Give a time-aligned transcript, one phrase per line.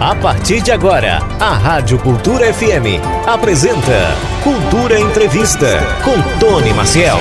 [0.00, 7.18] A partir de agora, a Rádio Cultura FM apresenta Cultura Entrevista com Tony Maciel.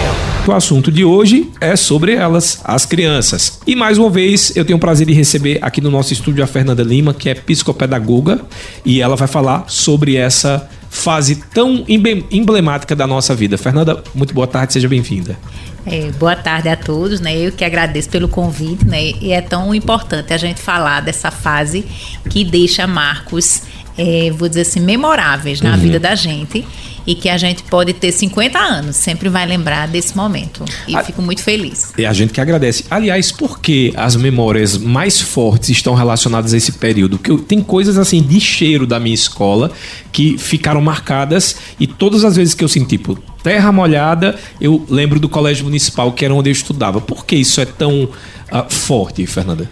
[0.47, 3.60] O assunto de hoje é sobre elas, as crianças.
[3.68, 6.47] E mais uma vez eu tenho o prazer de receber aqui no nosso estúdio a
[6.47, 8.45] Fernanda Lima, que é psicopedagoga,
[8.86, 13.57] e ela vai falar sobre essa fase tão emblemática da nossa vida.
[13.57, 15.38] Fernanda, muito boa tarde, seja bem-vinda.
[15.85, 17.38] É, boa tarde a todos, né?
[17.38, 19.11] Eu que agradeço pelo convite, né?
[19.21, 21.85] E é tão importante a gente falar dessa fase
[22.29, 23.63] que deixa marcos,
[23.97, 25.77] é, vou dizer assim, memoráveis na uhum.
[25.77, 26.66] vida da gente
[27.09, 30.63] e que a gente pode ter 50 anos, sempre vai lembrar desse momento.
[30.88, 31.91] E a, fico muito feliz.
[31.98, 32.86] E a gente que agradece.
[32.88, 37.17] Aliás, por que as memórias mais fortes estão relacionadas a esse período?
[37.17, 39.72] Porque tem coisas assim de cheiro da minha escola
[40.12, 45.20] que ficaram marcadas e todas as vezes que eu senti, tipo, terra molhada, eu lembro
[45.20, 47.02] do colégio municipal que era onde eu estudava.
[47.02, 49.67] Por que isso é tão uh, forte, Fernanda?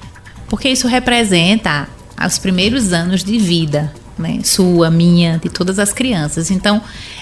[0.50, 1.88] Porque isso representa
[2.20, 4.40] os primeiros anos de vida né?
[4.44, 6.52] Sua, minha, de todas as crianças.
[6.52, 6.82] Então,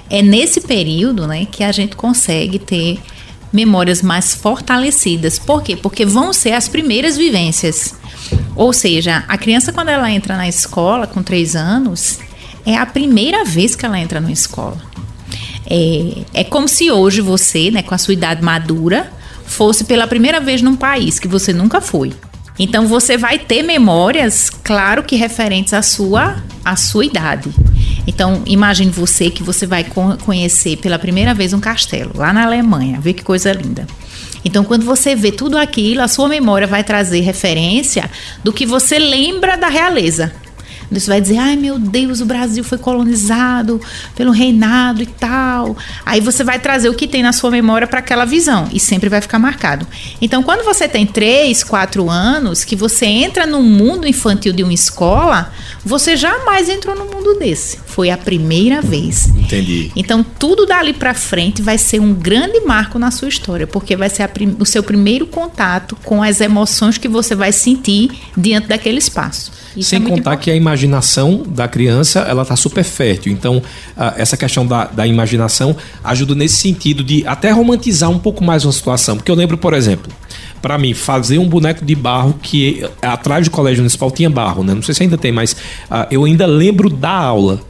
[0.09, 3.00] é nesse período, né, que a gente consegue ter
[3.52, 5.39] memórias mais fortalecidas.
[5.39, 5.75] Por quê?
[5.75, 7.95] Porque vão ser as primeiras vivências.
[8.55, 12.20] Ou seja, a criança quando ela entra na escola com três anos,
[12.66, 14.77] é a primeira vez que ela entra na escola.
[15.67, 19.11] É, é como se hoje você, né, com a sua idade madura,
[19.45, 22.14] fosse pela primeira vez num país que você nunca foi.
[22.58, 27.50] Então você vai ter memórias, claro que referentes à sua, à sua idade.
[28.08, 29.86] Então imagine você que você vai
[30.23, 33.86] conhecer pela primeira vez um castelo lá na Alemanha, vê que coisa linda.
[34.45, 38.09] Então, quando você vê tudo aquilo, a sua memória vai trazer referência
[38.44, 40.31] do que você lembra da realeza.
[40.91, 43.81] Você vai dizer, ai meu Deus, o Brasil foi colonizado
[44.16, 45.75] pelo reinado e tal.
[46.05, 49.09] Aí você vai trazer o que tem na sua memória para aquela visão e sempre
[49.09, 49.88] vai ficar marcado.
[50.22, 54.73] Então, quando você tem 3, 4 anos, que você entra no mundo infantil de uma
[54.73, 55.52] escola,
[55.83, 57.84] você jamais entrou no mundo desse.
[57.96, 59.30] Foi a primeira vez.
[59.30, 59.90] Entendi.
[59.96, 64.10] Então, tudo dali para frente vai ser um grande marco na sua história, porque vai
[64.10, 64.30] ser
[64.60, 69.50] o seu primeiro contato com as emoções que você vai sentir diante daquele espaço.
[69.78, 70.44] Isso Sem é contar importante.
[70.44, 73.32] que a imaginação da criança ela está super fértil.
[73.32, 73.61] Então,
[74.17, 75.73] essa questão da, da imaginação
[76.04, 79.16] ajuda nesse sentido de até romantizar um pouco mais uma situação.
[79.16, 80.11] Porque eu lembro, por exemplo,
[80.61, 84.73] para mim, fazer um boneco de barro que atrás do colégio municipal tinha barro, né?
[84.73, 87.61] Não sei se ainda tem, mas uh, eu ainda lembro da aula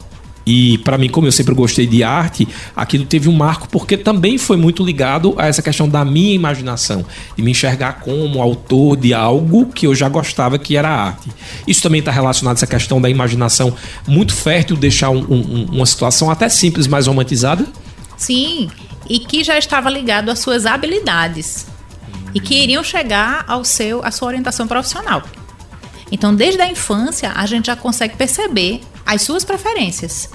[0.45, 4.37] e para mim, como eu sempre gostei de arte, aquilo teve um marco porque também
[4.37, 7.03] foi muito ligado a essa questão da minha imaginação,
[7.35, 11.29] de me enxergar como autor de algo que eu já gostava que era arte.
[11.67, 13.75] Isso também está relacionado a essa questão da imaginação
[14.07, 17.65] muito fértil, deixar um, um, uma situação até simples, mais romantizada?
[18.15, 18.69] Sim,
[19.09, 21.65] e que já estava ligado às suas habilidades
[22.33, 25.23] e que iriam chegar ao seu, à sua orientação profissional.
[26.11, 30.29] Então, desde a infância, a gente já consegue perceber as suas preferências.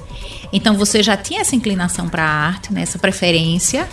[0.52, 3.88] Então você já tinha essa inclinação para a arte, né, essa preferência.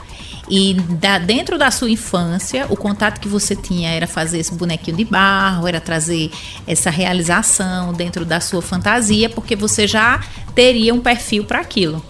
[0.49, 4.95] E da, dentro da sua infância, o contato que você tinha era fazer esse bonequinho
[4.95, 6.31] de barro, era trazer
[6.65, 10.21] essa realização dentro da sua fantasia, porque você já
[10.55, 12.03] teria um perfil para aquilo.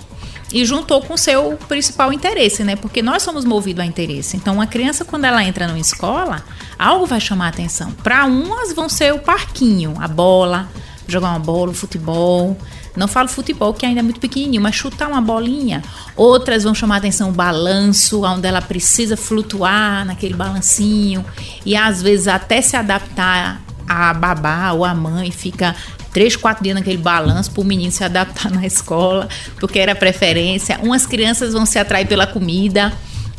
[0.52, 2.76] E juntou com o seu principal interesse, né?
[2.76, 4.38] Porque nós somos movidos a interesse.
[4.38, 6.44] Então, uma criança, quando ela entra numa escola,
[6.80, 7.92] algo vai chamar a atenção.
[8.04, 10.70] Para umas, vão ser o parquinho, a bola,
[11.08, 12.58] jogar uma bola, um futebol.
[12.96, 15.84] Não falo futebol, que ainda é muito pequenininho, mas chutar uma bolinha.
[16.16, 21.24] Outras vão chamar a atenção o balanço, onde ela precisa flutuar naquele balancinho.
[21.66, 25.76] E às vezes até se adaptar a babá ou a mãe fica
[26.14, 29.28] três, quatro dias naquele balanço para o menino se adaptar na escola,
[29.60, 30.80] porque era preferência.
[30.82, 32.94] Umas crianças vão se atrair pela comida.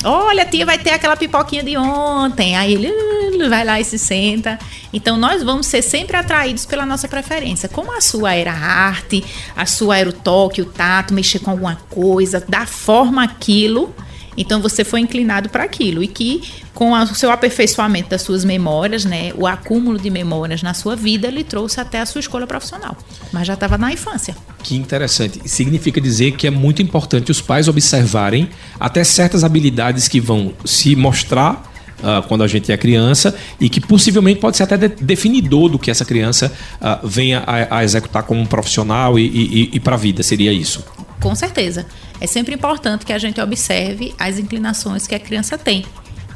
[0.04, 2.56] Olha, tia, vai ter aquela pipoquinha de ontem.
[2.56, 4.58] Aí ele vai lá e se senta.
[4.92, 7.68] Então, nós vamos ser sempre atraídos pela nossa preferência.
[7.68, 9.24] Como a sua era a arte,
[9.56, 13.92] a sua era o toque, o tato, mexer com alguma coisa, dar forma àquilo
[14.38, 19.04] então você foi inclinado para aquilo e que com o seu aperfeiçoamento das suas memórias,
[19.04, 22.96] né, o acúmulo de memórias na sua vida lhe trouxe até a sua escola profissional,
[23.32, 24.36] mas já estava na infância.
[24.62, 25.40] Que interessante.
[25.44, 28.48] Significa dizer que é muito importante os pais observarem
[28.78, 31.66] até certas habilidades que vão se mostrar
[31.98, 35.80] Uh, quando a gente é criança e que possivelmente pode ser até de definidor do
[35.80, 39.96] que essa criança uh, venha a, a, executar como um profissional e, e, e para
[39.96, 40.84] a vida, seria isso?
[41.20, 41.86] Com certeza.
[42.20, 45.84] É sempre importante que a gente observe as inclinações que a criança tem.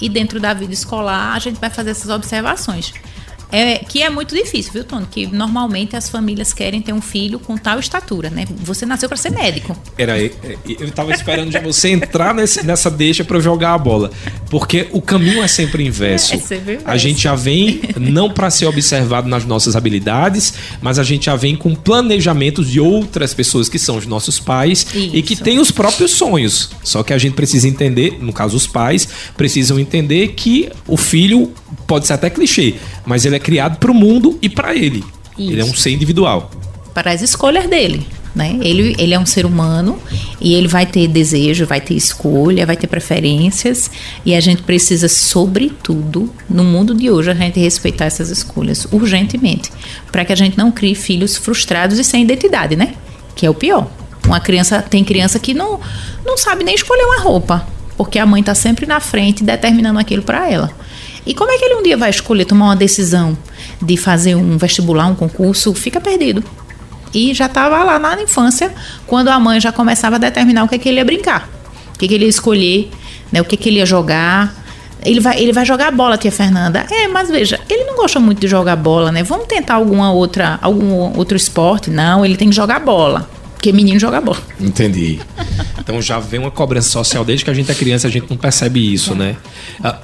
[0.01, 2.93] E dentro da vida escolar, a gente vai fazer essas observações.
[3.53, 5.07] É, que é muito difícil, viu, Tony?
[5.11, 8.47] Que normalmente as famílias querem ter um filho com tal estatura, né?
[8.63, 9.77] Você nasceu para ser médico.
[9.99, 10.31] Era, é,
[10.67, 14.11] eu estava esperando já você entrar nesse, nessa deixa para jogar a bola,
[14.49, 16.35] porque o caminho é sempre inverso.
[16.35, 16.89] É sempre inverso.
[16.89, 21.37] A gente já vem não para ser observado nas nossas habilidades, mas a gente já
[21.37, 25.11] vem com planejamentos de outras pessoas que são os nossos pais Isso.
[25.15, 26.71] e que têm os próprios sonhos.
[26.83, 29.07] Só que a gente precisa entender, no caso os pais
[29.37, 31.53] precisam entender que o filho
[31.87, 35.05] pode ser até clichê, mas ele é criado para o mundo e para ele.
[35.39, 35.53] Isso.
[35.53, 36.51] Ele é um ser individual.
[36.95, 38.07] Para as escolhas dele.
[38.35, 38.59] Né?
[38.63, 39.99] Ele, ele é um ser humano
[40.41, 43.91] e ele vai ter desejo, vai ter escolha, vai ter preferências
[44.25, 49.71] e a gente precisa, sobretudo, no mundo de hoje, a gente respeitar essas escolhas urgentemente,
[50.11, 52.95] para que a gente não crie filhos frustrados e sem identidade, né?
[53.37, 53.91] Que é o pior.
[54.27, 55.79] Uma criança tem criança que não,
[56.25, 57.67] não sabe nem escolher uma roupa,
[57.99, 60.71] porque a mãe está sempre na frente determinando aquilo para ela.
[61.25, 63.37] E como é que ele um dia vai escolher tomar uma decisão
[63.81, 65.73] de fazer um vestibular, um concurso?
[65.75, 66.43] Fica perdido.
[67.15, 68.73] E já estava lá na infância,
[69.07, 71.49] quando a mãe já começava a determinar o que, é que ele ia brincar,
[71.95, 72.91] o que, é que ele ia escolher,
[73.31, 74.61] né, o que, é que ele ia jogar.
[75.05, 76.87] Ele vai, ele vai jogar bola, tia Fernanda.
[76.89, 79.25] É, mas veja, ele não gosta muito de jogar bola, né?
[79.25, 81.91] Vamos tentar alguma outra, algum outro esporte?
[81.91, 83.29] Não, ele tem que jogar bola.
[83.63, 84.43] Porque menino joga bola.
[84.61, 85.21] Entendi.
[85.79, 88.37] Então já vem uma cobrança social desde que a gente é criança, a gente não
[88.37, 89.37] percebe isso, né?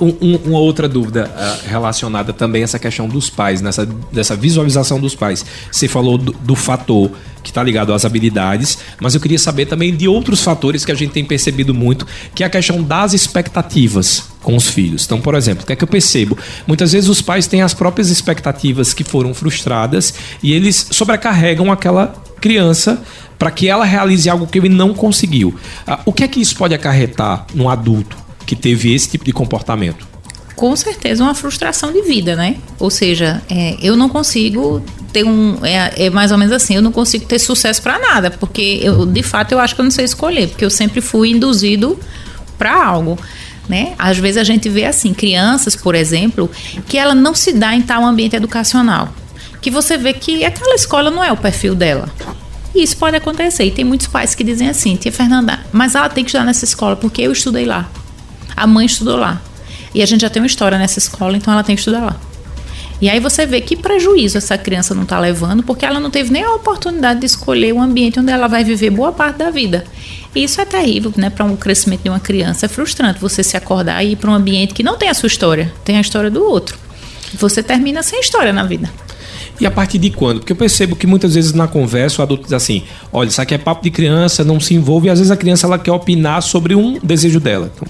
[0.01, 4.37] Uh, um, uma outra dúvida uh, relacionada também a essa questão dos pais, nessa dessa
[4.37, 5.45] visualização dos pais.
[5.73, 7.11] Você falou do, do fator
[7.43, 10.95] que está ligado às habilidades, mas eu queria saber também de outros fatores que a
[10.95, 12.07] gente tem percebido muito,
[12.37, 15.05] que é a questão das expectativas com os filhos.
[15.05, 16.39] Então, por exemplo, o que é que eu percebo?
[16.65, 22.28] Muitas vezes os pais têm as próprias expectativas que foram frustradas e eles sobrecarregam aquela
[22.39, 23.03] criança
[23.39, 25.55] para que ela realize algo que ele não conseguiu.
[25.87, 29.33] Ah, o que é que isso pode acarretar num adulto que teve esse tipo de
[29.33, 30.07] comportamento?
[30.57, 32.57] Com certeza uma frustração de vida, né?
[32.81, 34.83] Ou seja, é, eu não consigo
[35.13, 35.65] ter um.
[35.65, 39.07] É, é, mais ou menos assim, eu não consigo ter sucesso para nada, porque eu,
[39.07, 41.97] de fato eu acho que eu não sei escolher, porque eu sempre fui induzido
[42.59, 43.17] para algo.
[43.69, 43.95] Né?
[43.99, 46.51] Às vezes a gente vê assim, crianças, por exemplo,
[46.87, 49.13] que ela não se dá em tal ambiente educacional.
[49.61, 52.09] Que você vê que aquela escola não é o perfil dela.
[52.75, 53.65] E isso pode acontecer.
[53.65, 56.65] E tem muitos pais que dizem assim, tia Fernanda, mas ela tem que estudar nessa
[56.65, 57.89] escola porque eu estudei lá.
[58.57, 59.41] A mãe estudou lá.
[59.95, 62.17] E a gente já tem uma história nessa escola, então ela tem que estudar lá.
[63.01, 66.33] E aí você vê que prejuízo essa criança não está levando, porque ela não teve
[66.33, 69.85] nem a oportunidade de escolher o ambiente onde ela vai viver boa parte da vida.
[70.35, 72.67] E isso é terrível, né, para um crescimento de uma criança.
[72.67, 75.29] É frustrante você se acordar e ir para um ambiente que não tem a sua
[75.29, 76.77] história, tem a história do outro.
[77.35, 78.91] Você termina sem história na vida.
[79.61, 80.39] E a partir de quando?
[80.39, 82.83] Porque eu percebo que muitas vezes na conversa o adulto diz assim:
[83.13, 85.67] olha, isso aqui é papo de criança, não se envolve, e às vezes a criança
[85.67, 87.71] ela quer opinar sobre um desejo dela.
[87.75, 87.89] Então,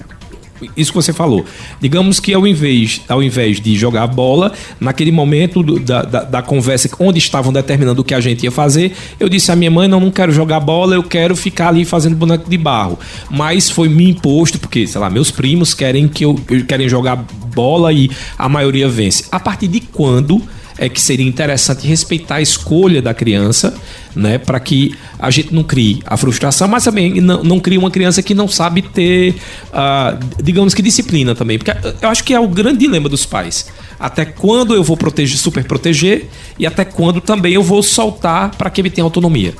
[0.75, 1.45] isso que você falou.
[1.79, 6.41] Digamos que ao invés, ao invés de jogar bola, naquele momento do, da, da, da,
[6.41, 9.87] conversa onde estavam determinando o que a gente ia fazer, eu disse à minha mãe:
[9.87, 12.99] não, não quero jogar bola, eu quero ficar ali fazendo boneco de barro.
[13.29, 16.35] Mas foi me imposto, porque, sei lá, meus primos querem que eu
[16.67, 17.15] querem jogar
[17.53, 19.25] bola e a maioria vence.
[19.31, 20.41] A partir de quando
[20.79, 23.73] é que seria interessante respeitar a escolha da criança,
[24.15, 27.91] né, para que a gente não crie a frustração, mas também não, não crie uma
[27.91, 29.35] criança que não sabe ter,
[29.73, 31.71] uh, digamos que disciplina também, porque
[32.01, 33.67] eu acho que é o grande dilema dos pais.
[33.99, 38.69] Até quando eu vou proteger, super proteger e até quando também eu vou soltar para
[38.69, 39.53] que ele tenha autonomia.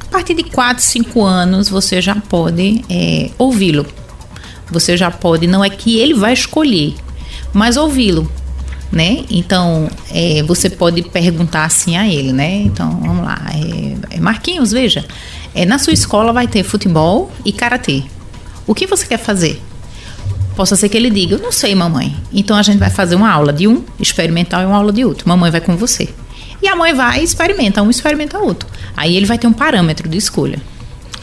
[0.00, 3.84] A partir de 4, 5 anos você já pode é, ouvi-lo.
[4.70, 6.94] Você já pode, não é que ele vai escolher,
[7.52, 8.30] mas ouvi-lo
[8.94, 9.24] né?
[9.28, 12.62] Então, é, você pode perguntar assim a ele, né?
[12.62, 13.38] Então, vamos lá.
[13.52, 15.04] É, é Marquinhos, veja,
[15.54, 18.04] é, na sua escola vai ter futebol e karatê.
[18.66, 19.60] O que você quer fazer?
[20.56, 22.14] Possa ser que ele diga, eu não sei, mamãe.
[22.32, 25.28] Então a gente vai fazer uma aula de um experimental e uma aula de outro.
[25.28, 26.08] Mamãe vai com você.
[26.62, 28.68] E a mãe vai e experimenta um, experimenta outro.
[28.96, 30.62] Aí ele vai ter um parâmetro de escolha.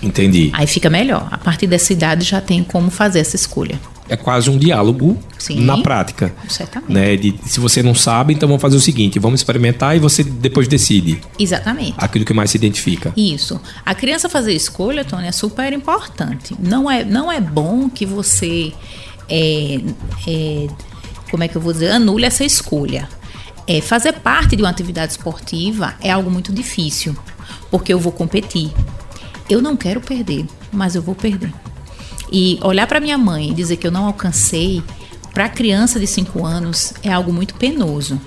[0.03, 0.49] Entendi.
[0.53, 1.27] Aí fica melhor.
[1.31, 3.79] A partir dessa idade já tem como fazer essa escolha
[4.11, 6.35] é quase um diálogo Sim, na prática.
[6.49, 6.91] Certamente.
[6.91, 7.15] Né?
[7.15, 10.67] De, se você não sabe, então vamos fazer o seguinte: vamos experimentar e você depois
[10.67, 11.21] decide.
[11.39, 11.93] Exatamente.
[11.97, 13.13] Aquilo que mais se identifica.
[13.15, 13.59] Isso.
[13.85, 16.53] A criança fazer escolha, Tony, é super importante.
[16.59, 18.73] Não é, não é bom que você.
[19.29, 19.79] É,
[20.27, 20.67] é,
[21.31, 21.91] como é que eu vou dizer?
[21.91, 23.07] Anule essa escolha.
[23.65, 27.15] É, fazer parte de uma atividade esportiva é algo muito difícil,
[27.69, 28.73] porque eu vou competir.
[29.49, 31.53] Eu não quero perder, mas eu vou perder.
[32.31, 34.81] E olhar para minha mãe e dizer que eu não alcancei,
[35.33, 38.19] para criança de 5 anos, é algo muito penoso.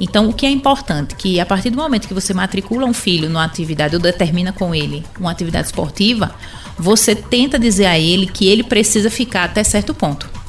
[0.00, 1.14] Então, o que é importante?
[1.14, 4.74] Que a partir do momento que você matricula um filho numa atividade ou determina com
[4.74, 6.34] ele uma atividade esportiva,
[6.78, 10.39] você tenta dizer a ele que ele precisa ficar até certo ponto.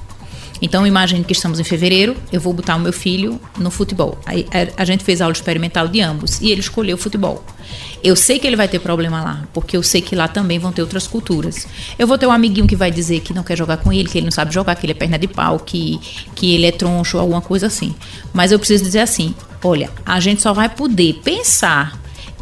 [0.61, 4.19] Então imagine que estamos em fevereiro, eu vou botar o meu filho no futebol.
[4.25, 4.45] Aí
[4.77, 7.43] a gente fez aula experimental de ambos e ele escolheu o futebol.
[8.03, 10.71] Eu sei que ele vai ter problema lá, porque eu sei que lá também vão
[10.71, 11.67] ter outras culturas.
[11.97, 14.17] Eu vou ter um amiguinho que vai dizer que não quer jogar com ele, que
[14.17, 15.99] ele não sabe jogar, que ele é perna de pau, que,
[16.35, 17.95] que ele é troncho, alguma coisa assim.
[18.33, 22.00] Mas eu preciso dizer assim: olha, a gente só vai poder pensar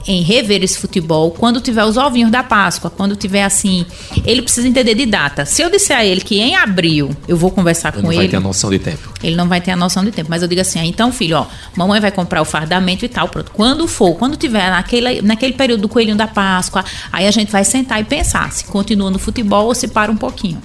[0.10, 3.86] em rever esse futebol quando tiver os ovinhos da Páscoa, quando tiver assim.
[4.26, 5.46] Ele precisa entender de data.
[5.46, 8.22] Se eu disser a ele que em abril eu vou conversar ele com não ele.
[8.22, 9.14] vai ter a noção de tempo.
[9.22, 10.28] Ele não vai ter a noção de tempo.
[10.28, 13.30] Mas eu digo assim: ah, então, filho, ó, mamãe vai comprar o fardamento e tal.
[13.30, 13.52] Pronto.
[13.52, 17.64] Quando for, quando tiver naquele, naquele período do coelhinho da Páscoa, aí a gente vai
[17.64, 20.60] sentar e pensar se continua no futebol ou se para um pouquinho.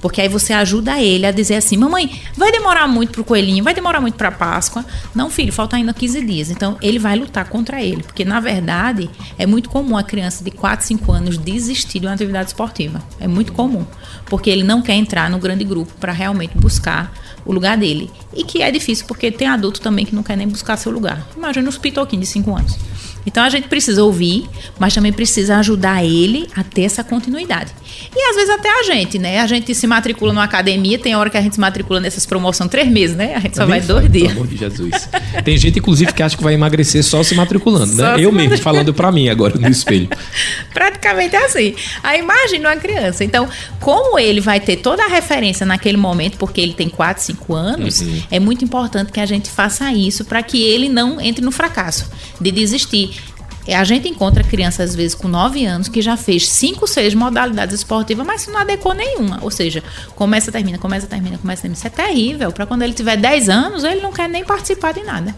[0.00, 3.74] Porque aí você ajuda ele a dizer assim: mamãe, vai demorar muito pro coelhinho, vai
[3.74, 4.84] demorar muito pra Páscoa.
[5.14, 6.50] Não, filho, falta ainda 15 dias.
[6.50, 8.02] Então ele vai lutar contra ele.
[8.02, 12.14] Porque na verdade é muito comum a criança de 4, 5 anos desistir de uma
[12.14, 13.02] atividade esportiva.
[13.18, 13.84] É muito comum.
[14.26, 17.12] Porque ele não quer entrar no grande grupo para realmente buscar
[17.44, 18.10] o lugar dele.
[18.34, 21.26] E que é difícil porque tem adulto também que não quer nem buscar seu lugar.
[21.36, 22.78] Imagina os pitoquinhos de 5 anos.
[23.26, 24.48] Então a gente precisa ouvir,
[24.78, 27.72] mas também precisa ajudar ele a ter essa continuidade.
[28.14, 29.40] E às vezes até a gente, né?
[29.40, 32.70] A gente se matricula numa academia, tem hora que a gente se matricula nessas promoções
[32.70, 33.34] três meses, né?
[33.34, 34.28] A gente só vai dois dias.
[34.28, 35.08] Pelo amor de Jesus.
[35.44, 38.04] Tem gente, inclusive, que acha que vai emagrecer só se matriculando, né?
[38.04, 40.08] Só se Eu mesmo, falando pra mim agora no espelho.
[40.72, 41.74] Praticamente é assim.
[42.02, 43.24] Aí imagina uma criança.
[43.24, 43.48] Então,
[43.80, 48.02] como ele vai ter toda a referência naquele momento, porque ele tem 4, 5 anos,
[48.30, 52.10] é muito importante que a gente faça isso para que ele não entre no fracasso
[52.40, 53.19] de desistir.
[53.66, 57.14] É, A gente encontra criança, às vezes, com 9 anos, que já fez 5, 6
[57.14, 59.38] modalidades esportivas, mas não adequou nenhuma.
[59.42, 59.82] Ou seja,
[60.14, 61.76] começa, termina, começa, termina, começa, termina.
[61.78, 62.50] Isso é terrível.
[62.52, 65.34] Para quando ele tiver 10 anos, ele não quer nem participar de nada.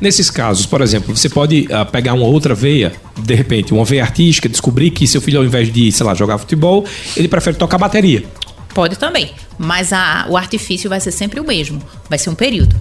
[0.00, 4.02] Nesses casos, por exemplo, você pode ah, pegar uma outra veia, de repente, uma veia
[4.02, 6.84] artística, descobrir que seu filho, ao invés de, sei lá, jogar futebol,
[7.16, 8.22] ele prefere tocar bateria.
[8.74, 11.80] Pode também, mas a- o artifício vai ser sempre o mesmo.
[12.10, 12.76] Vai ser um período.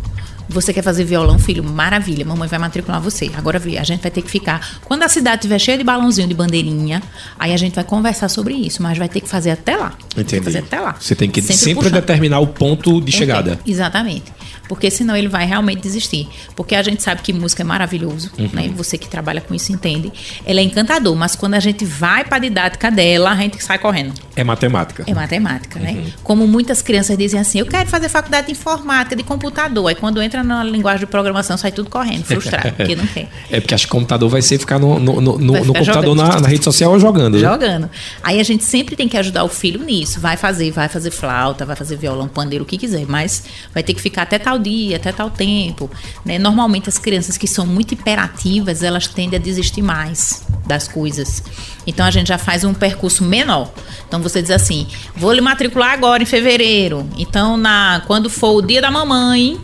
[0.48, 1.64] Você quer fazer violão, filho?
[1.64, 3.32] Maravilha, mamãe vai matricular você.
[3.36, 4.80] Agora a gente vai ter que ficar.
[4.86, 7.02] Quando a cidade estiver cheia de balãozinho de bandeirinha,
[7.38, 9.94] aí a gente vai conversar sobre isso, mas vai ter que fazer até lá.
[10.16, 10.96] Que fazer até lá.
[11.00, 11.94] Você tem que sempre, puxando.
[11.94, 13.60] determinar o ponto de Um chegada.
[13.66, 14.32] Exatamente.
[14.68, 16.28] Porque senão ele vai realmente desistir.
[16.56, 18.50] Porque a gente sabe que música é maravilhoso, Uhum.
[18.54, 18.72] né?
[18.76, 20.12] Você que trabalha com isso entende.
[20.46, 23.78] Ela é encantador, mas quando a gente vai para a didática dela, a gente sai
[23.78, 24.14] correndo.
[24.36, 25.04] É matemática.
[25.08, 25.86] É matemática, Uhum.
[25.86, 26.04] né?
[26.24, 29.88] Como muitas crianças dizem assim, eu quero fazer faculdade de informática, de computador.
[29.88, 33.30] Aí quando entra na linguagem de programação, sai tudo correndo, frustrado, porque não quer.
[33.52, 36.16] É porque acho que o computador vai ser ficar no, no, no, no- ficar computador
[36.18, 36.30] jogando.
[36.34, 37.36] na, na rede social ou jogando.
[37.36, 37.40] né?
[37.40, 37.90] Jogando.
[38.24, 40.20] Aí a gente sempre tem que ajudar o filho nisso.
[40.20, 43.06] Vai fazer, vai fazer flauta, vai fazer violão, pandeiro, o que quiser.
[43.08, 43.44] Mas
[43.74, 45.90] vai ter que ficar até tal dia, até tal tempo.
[46.24, 46.38] né?
[46.38, 51.44] Normalmente as crianças que são muito hiperativas, elas tendem a desistir mais das coisas.
[51.86, 53.72] Então a gente já faz um percurso menor.
[54.08, 57.08] Então você diz assim: vou lhe matricular agora em fevereiro.
[57.18, 59.60] Então, na, quando for o dia da mamãe,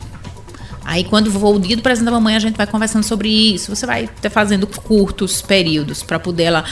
[0.83, 3.74] Aí, quando for o dia do presente da mamãe, a gente vai conversando sobre isso.
[3.74, 6.65] Você vai fazendo curtos períodos para poder ela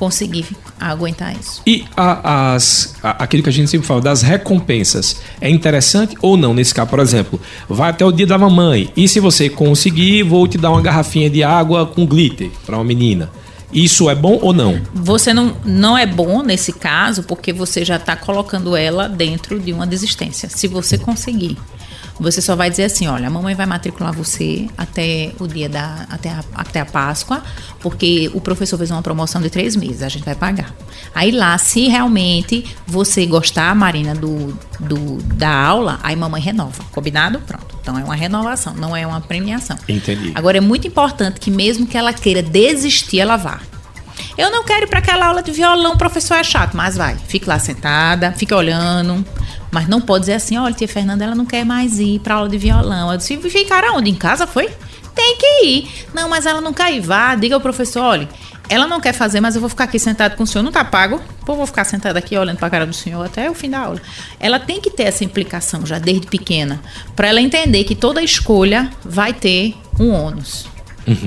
[0.00, 0.46] conseguir
[0.80, 1.60] aguentar isso.
[1.66, 6.36] E a- as, a- aquilo que a gente sempre fala das recompensas, é interessante ou
[6.38, 6.54] não?
[6.54, 7.38] Nesse caso, por exemplo,
[7.68, 11.28] vai até o dia da mamãe e se você conseguir, vou te dar uma garrafinha
[11.28, 13.30] de água com glitter para uma menina.
[13.72, 14.80] Isso é bom ou não?
[14.92, 19.72] Você não, não é bom nesse caso, porque você já está colocando ela dentro de
[19.72, 20.48] uma desistência.
[20.48, 21.56] Se você conseguir.
[22.20, 26.06] Você só vai dizer assim, olha, a mamãe vai matricular você até o dia da.
[26.10, 27.42] até a, até a Páscoa,
[27.80, 30.74] porque o professor fez uma promoção de três meses, a gente vai pagar.
[31.14, 36.84] Aí lá, se realmente você gostar, Marina, do, do, da aula, aí mamãe renova.
[36.92, 37.40] Combinado?
[37.40, 37.78] Pronto.
[37.80, 39.78] Então é uma renovação, não é uma premiação.
[39.88, 40.32] Entendi.
[40.34, 43.60] Agora é muito importante que mesmo que ela queira desistir, ela vá.
[44.36, 47.16] Eu não quero ir para aquela aula de violão, o professor é chato, mas vai.
[47.16, 49.24] Fique lá sentada, fique olhando.
[49.70, 52.48] Mas não pode dizer assim, olha, tia Fernanda, ela não quer mais ir para aula
[52.48, 53.10] de violão.
[53.10, 54.10] Eu disse, ficar aonde?
[54.10, 54.68] Em casa, foi?
[55.14, 56.06] Tem que ir.
[56.14, 57.00] Não, mas ela não quer ir.
[57.00, 58.28] Vá, diga ao professor, olha,
[58.68, 60.62] ela não quer fazer, mas eu vou ficar aqui sentado com o senhor.
[60.62, 61.20] Não tá pago?
[61.44, 63.80] Pô, vou ficar sentada aqui olhando para a cara do senhor até o fim da
[63.80, 64.00] aula.
[64.38, 66.80] Ela tem que ter essa implicação já desde pequena,
[67.16, 70.69] para ela entender que toda escolha vai ter um ônus.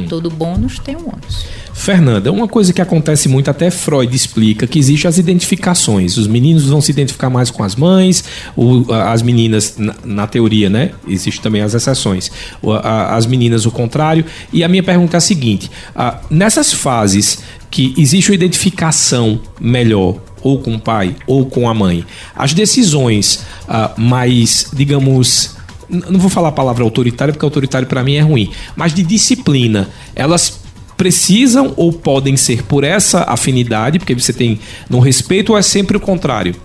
[0.08, 1.46] Todo bônus tem um ônus.
[1.74, 6.18] Fernanda, uma coisa que acontece muito, até Freud explica, que existe as identificações.
[6.18, 8.24] Os meninos vão se identificar mais com as mães,
[8.56, 10.92] o- a- as meninas, na, na teoria, né?
[11.08, 12.32] Existem também as exceções.
[12.62, 14.24] O- a- as meninas o contrário.
[14.54, 17.40] E a minha pergunta é a seguinte: ah, nessas fases
[17.72, 23.44] que existe uma identificação melhor, ou com o pai, ou com a mãe, as decisões
[23.68, 25.56] ah, mais, digamos,
[25.94, 29.90] não vou falar a palavra autoritária porque autoritário para mim é ruim, mas de disciplina,
[30.16, 30.60] elas
[30.98, 34.60] precisam ou podem ser por essa afinidade, porque você tem
[34.90, 36.56] no respeito ou é sempre o contrário?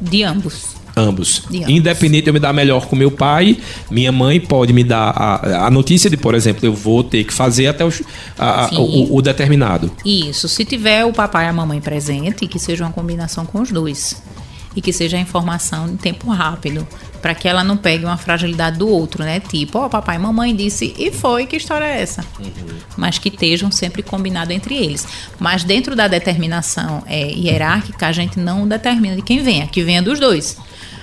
[0.00, 0.76] De ambos.
[0.96, 1.44] Ambos.
[1.48, 1.70] De ambos.
[1.70, 3.56] Independente de eu me dar melhor com meu pai,
[3.90, 7.32] minha mãe pode me dar a, a notícia de, por exemplo, eu vou ter que
[7.32, 8.02] fazer até os-
[8.38, 9.90] a- o, o determinado.
[10.04, 13.70] Isso, se tiver o papai e a mamãe presente, que seja uma combinação com os
[13.70, 14.20] dois.
[14.74, 16.86] E que seja a informação em tempo rápido,
[17.20, 19.40] para que ela não pegue uma fragilidade do outro, né?
[19.40, 22.24] Tipo, ó, papai e mamãe disse, e foi, que história é essa?
[22.96, 25.06] Mas que estejam sempre combinados entre eles.
[25.38, 30.02] Mas dentro da determinação é, hierárquica, a gente não determina de quem venha, que venha
[30.02, 30.56] dos dois.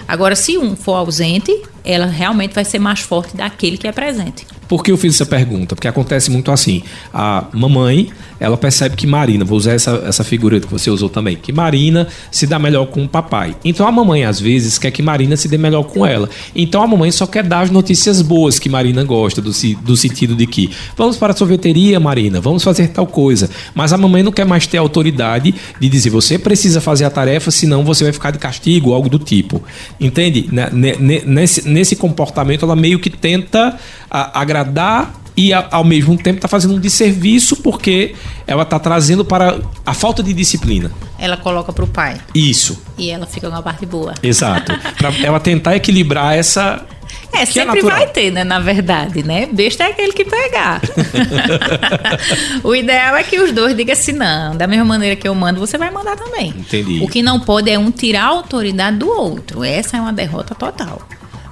[0.08, 1.52] Agora, se um for ausente,
[1.88, 4.46] ela realmente vai ser mais forte daquele que é presente.
[4.68, 5.74] Por que eu fiz essa pergunta?
[5.76, 6.84] Porque acontece muito assim.
[7.14, 11.38] A mamãe, ela percebe que Marina, vou usar essa, essa figura que você usou também,
[11.38, 13.56] que Marina se dá melhor com o papai.
[13.64, 16.30] Então a mamãe, às vezes, quer que Marina se dê melhor com ela.
[16.54, 19.52] Então a mamãe só quer dar as notícias boas que Marina gosta, do,
[19.86, 23.50] do sentido de que vamos para a sorveteria, Marina, vamos fazer tal coisa.
[23.74, 27.52] Mas a mamãe não quer mais ter autoridade de dizer você precisa fazer a tarefa,
[27.52, 29.64] senão você vai ficar de castigo, algo do tipo.
[29.98, 30.50] Entende?
[30.52, 33.78] Ne- ne- ne- Nesse, nesse comportamento, ela meio que tenta
[34.10, 38.16] a- agradar e a- ao mesmo tempo está fazendo um desserviço porque
[38.48, 40.92] ela está trazendo para a falta de disciplina.
[41.20, 44.14] Ela coloca pro pai Isso, e ela fica com a parte boa.
[44.24, 44.72] exato.
[44.98, 46.84] para ela tentar equilibrar essa.
[47.34, 47.98] É, que é sempre natural.
[47.98, 48.44] vai ter, né?
[48.44, 49.48] Na verdade, né?
[49.52, 50.82] Besta é aquele que pegar.
[52.64, 55.60] o ideal é que os dois digam assim: não, da mesma maneira que eu mando,
[55.60, 56.50] você vai mandar também.
[56.58, 57.00] Entendi.
[57.04, 59.64] O que não pode é um tirar a autoridade do outro.
[59.64, 61.02] Essa é uma derrota total.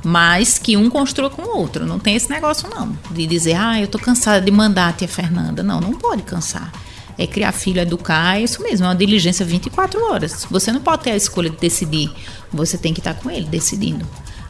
[0.06, 1.84] Mas que um construa com o outro.
[1.84, 2.96] Não tem esse negócio, não.
[3.10, 5.64] De dizer, ah, eu tô cansada de mandar a tia Fernanda.
[5.64, 6.72] Não, não pode cansar.
[7.18, 10.46] É criar filho, educar, é isso mesmo, é uma diligência 24 horas.
[10.52, 12.12] Você não pode ter a escolha de decidir.
[12.54, 14.06] Você tem que estar com ele decidindo.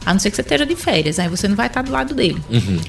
[0.06, 2.14] A não ser que você esteja de férias, aí você não vai estar do lado
[2.14, 2.40] dele.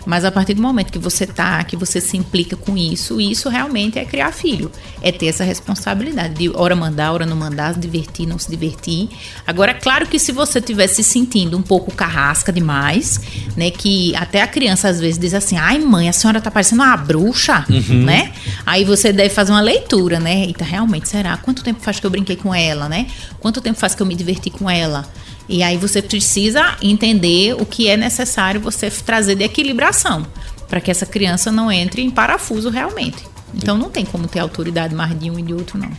[0.06, 3.50] Mas a partir do momento que você tá, que você se implica com isso, isso
[3.50, 4.72] realmente é criar filho.
[5.02, 9.10] É ter essa responsabilidade de hora mandar, hora não mandar, se divertir, não se divertir.
[9.48, 13.20] Agora, claro que se você estiver se sentindo um pouco carrasca demais,
[13.56, 13.72] né?
[13.72, 16.96] Que até a criança às vezes diz assim, ai mãe, a senhora tá parecendo uma
[16.96, 17.66] bruxa,
[18.06, 18.32] né?
[18.64, 20.46] Aí você deve fazer uma leitura, né?
[20.46, 21.36] Eita, realmente, será?
[21.38, 23.08] Quanto tempo faz que eu brinquei com ela, né?
[23.40, 25.04] Quanto tempo faz que eu me diverti com ela?
[25.50, 30.26] E aí você precisa entender o que é necessário você trazer de equilibração
[30.68, 33.24] para que essa criança não entre em parafuso realmente.
[33.56, 35.90] Então não tem como ter autoridade mais de um e de outro, não.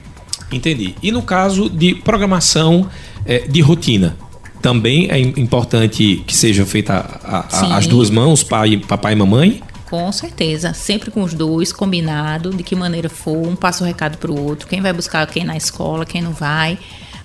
[0.52, 0.94] Entendi.
[1.02, 2.88] E no caso de programação
[3.24, 4.16] eh, de rotina?
[4.60, 6.94] Também é im- importante que seja feita
[7.24, 7.72] a- a- Sim.
[7.72, 9.62] as duas mãos, pai, papai e mamãe?
[9.88, 14.18] Com certeza, sempre com os dois, combinado, de que maneira for, um passa o recado
[14.18, 16.78] pro outro, quem vai buscar quem na escola, quem não vai.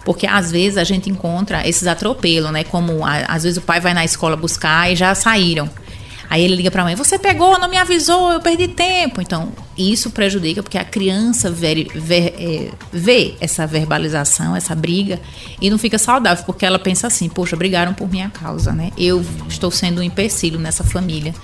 [0.05, 2.63] Porque às vezes a gente encontra esses atropelos, né?
[2.63, 5.69] Como a- às vezes o pai vai na escola buscar e já saíram.
[6.29, 9.21] Aí ele liga pra mãe: Você pegou, não me avisou, eu perdi tempo.
[9.21, 15.19] Então, isso prejudica porque a criança veri- ver- é, vê essa verbalização, essa briga,
[15.61, 18.91] e não fica saudável, porque ela pensa assim: Poxa, brigaram por minha causa, né?
[18.97, 21.35] Eu estou sendo um empecilho nessa família.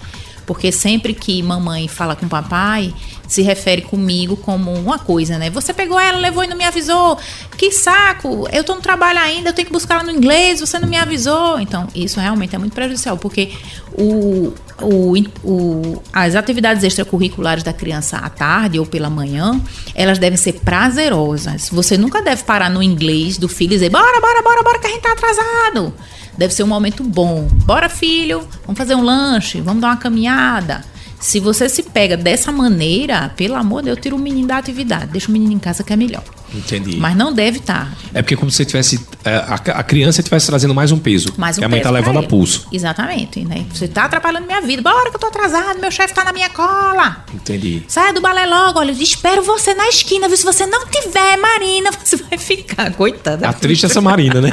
[0.49, 2.91] Porque sempre que mamãe fala com papai,
[3.27, 5.47] se refere comigo como uma coisa, né?
[5.51, 7.19] Você pegou ela, levou e não me avisou.
[7.55, 8.47] Que saco!
[8.51, 10.97] Eu tô no trabalho ainda, eu tenho que buscar ela no inglês, você não me
[10.97, 11.59] avisou.
[11.59, 13.51] Então, isso realmente é muito prejudicial, porque
[13.93, 19.61] o, o, o- as atividades extracurriculares da criança à tarde ou pela manhã,
[19.93, 21.69] elas devem ser prazerosas.
[21.71, 24.87] Você nunca deve parar no inglês do filho e dizer: bora, bora, bora, bora, que
[24.87, 25.93] a gente tá atrasado.
[26.39, 27.49] Deve ser um momento bom.
[27.65, 30.85] Bora, filho, vamos fazer um lanche, vamos dar uma caminhada.
[31.19, 35.07] Se você se pega dessa maneira, pelo amor de Deus, tira o menino da atividade.
[35.07, 36.23] Deixa o menino em casa que é melhor.
[36.53, 36.95] Entendi.
[36.97, 37.93] Mas não deve estar.
[38.13, 41.33] É porque como se tivesse eh, a, a criança estivesse trazendo mais um peso.
[41.37, 42.67] Mais um que a mãe tá pra levando a pulso.
[42.71, 43.65] Exatamente, né?
[43.73, 44.81] Você tá atrapalhando minha vida.
[44.81, 47.25] Bora que eu tô atrasado, meu chefe tá na minha cola.
[47.33, 47.83] Entendi.
[47.87, 50.37] Saia do balé logo, olha, eu espero você na esquina, viu?
[50.37, 52.91] Se você não tiver, Marina, você vai ficar.
[52.93, 53.47] Coitada.
[53.47, 54.51] A triste essa Marina, né?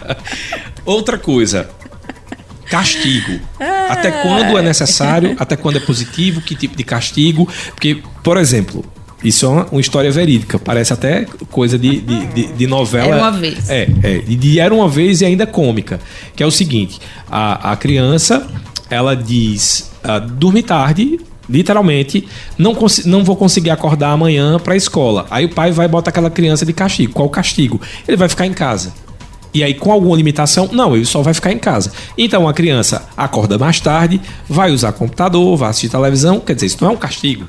[0.84, 1.70] Outra coisa.
[2.70, 3.40] Castigo.
[3.88, 5.34] Até quando é necessário?
[5.38, 6.40] Até quando é positivo?
[6.40, 7.48] Que tipo de castigo?
[7.74, 8.84] Porque, por exemplo,
[9.24, 10.58] isso é uma, uma história verídica.
[10.58, 13.08] Parece até coisa de, de, de- de novela.
[13.08, 13.68] Era uma vez.
[13.68, 14.22] É, é.
[14.26, 15.98] E de era uma vez e ainda cômica.
[16.36, 18.46] Que é o seguinte: a, a criança,
[18.88, 21.18] ela diz, ah, dorme tarde.
[21.48, 25.26] Literalmente, não, não vou conseguir acordar amanhã pra escola.
[25.28, 27.12] Aí o pai vai e bota aquela criança de castigo.
[27.12, 27.80] Qual o castigo?
[28.06, 28.92] Ele vai ficar em casa.
[29.52, 31.90] E aí, com alguma limitação, não, ele só vai ficar em casa.
[32.16, 36.38] Então, a criança acorda mais tarde, vai usar computador, vai assistir televisão.
[36.40, 37.46] Quer dizer, isso não é um castigo.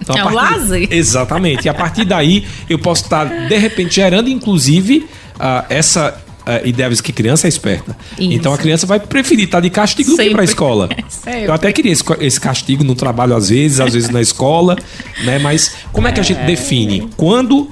[0.00, 0.88] Então, É um partir- lazer.
[0.92, 1.64] Exatamente.
[1.66, 5.08] E a partir daí, eu posso estar, de repente, gerando, inclusive,
[5.40, 6.16] ah, essa
[6.46, 7.96] ah, ideia de que criança é esperta.
[8.18, 8.32] Isso.
[8.32, 10.52] Então, a criança vai preferir estar de castigo do que ir para a Sempre.
[10.52, 10.88] escola.
[11.08, 11.44] Sempre.
[11.44, 14.76] Eu até queria esse, esse castigo no trabalho, às vezes, às vezes na escola,
[15.24, 15.38] né?
[15.40, 17.68] Mas como é que a gente define quando,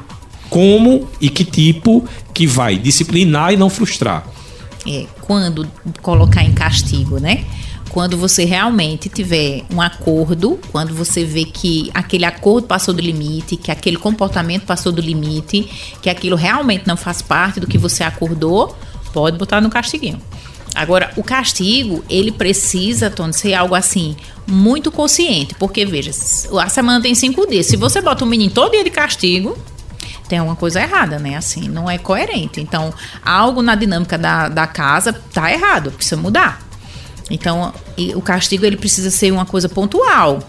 [0.53, 4.25] como e que tipo que vai disciplinar e não frustrar?
[4.87, 5.69] é, quando
[6.01, 7.45] colocar em castigo, né?
[7.91, 13.55] Quando você realmente tiver um acordo, quando você vê que aquele acordo passou do limite,
[13.57, 15.69] que aquele comportamento passou do limite,
[16.01, 18.75] que aquilo realmente não faz parte do que você acordou,
[19.13, 20.19] pode botar no castiguinho.
[20.75, 25.55] Agora, o castigo, ele precisa, Tony, ser algo assim, muito consciente.
[25.59, 26.13] Porque, veja,
[26.59, 27.67] a semana tem cinco dias.
[27.67, 29.55] Se você bota um menino todo dia de castigo,
[30.33, 31.37] tem alguma coisa errada, né?
[31.37, 32.59] Assim, não é coerente.
[32.59, 32.91] Então,
[33.23, 36.67] algo na dinâmica da, da casa tá errado, precisa mudar.
[37.29, 37.71] Então,
[38.15, 40.43] o castigo ele precisa ser uma coisa pontual.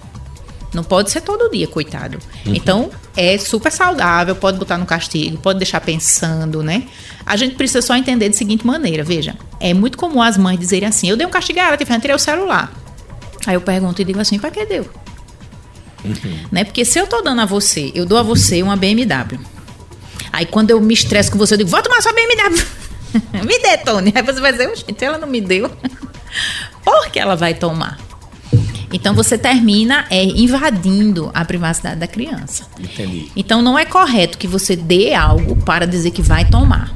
[0.74, 2.18] Não pode ser todo dia, coitado.
[2.46, 2.56] Uhum.
[2.56, 6.84] Então, é super saudável, pode botar no castigo, pode deixar pensando, né?
[7.26, 9.36] A gente precisa só entender de seguinte maneira, veja.
[9.60, 12.20] É muito comum as mães dizerem assim, eu dei um castigo a ela, tirei o
[12.20, 12.72] celular.
[13.46, 14.90] Aí eu pergunto e digo assim, para que deu?
[16.06, 16.40] Uhum.
[16.50, 16.64] Né?
[16.64, 19.52] Porque se eu tô dando a você, eu dou a você uma BMW.
[20.32, 22.66] Aí quando eu me estresso com você, eu digo, vou tomar sua BMW.
[23.46, 24.12] me dê, Tony.
[24.16, 25.72] Aí você vai dizer, gente, ela não me deu.
[26.84, 27.98] porque ela vai tomar.
[28.92, 32.68] Então você termina é, invadindo a privacidade da criança.
[32.80, 33.32] Entendi.
[33.36, 36.94] Então não é correto que você dê algo para dizer que vai tomar.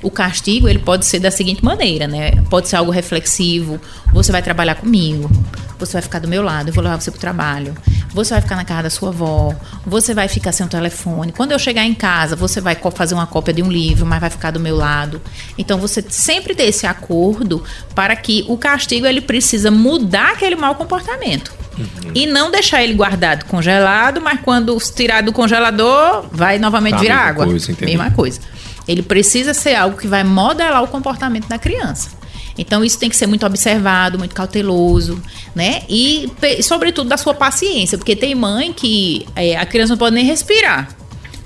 [0.00, 2.30] O castigo ele pode ser da seguinte maneira, né?
[2.48, 3.80] Pode ser algo reflexivo.
[4.12, 5.30] Você vai trabalhar comigo.
[5.78, 6.68] Você vai ficar do meu lado.
[6.68, 7.74] Eu vou levar você para o trabalho.
[8.12, 9.54] Você vai ficar na casa da sua avó.
[9.86, 11.32] Você vai ficar sem o telefone.
[11.32, 14.30] Quando eu chegar em casa, você vai fazer uma cópia de um livro, mas vai
[14.30, 15.20] ficar do meu lado.
[15.56, 17.62] Então você sempre ter esse acordo
[17.94, 21.52] para que o castigo ele precisa mudar aquele mau comportamento.
[21.78, 22.12] Uhum.
[22.14, 27.18] E não deixar ele guardado congelado, mas quando tirar do congelador, vai novamente tá, virar
[27.18, 27.46] água.
[27.46, 28.40] Coisa, mesma coisa.
[28.86, 32.17] Ele precisa ser algo que vai modelar o comportamento da criança.
[32.58, 35.22] Então isso tem que ser muito observado, muito cauteloso,
[35.54, 35.82] né?
[35.88, 36.30] E
[36.62, 40.98] sobretudo da sua paciência, porque tem mãe que é, a criança não pode nem respirar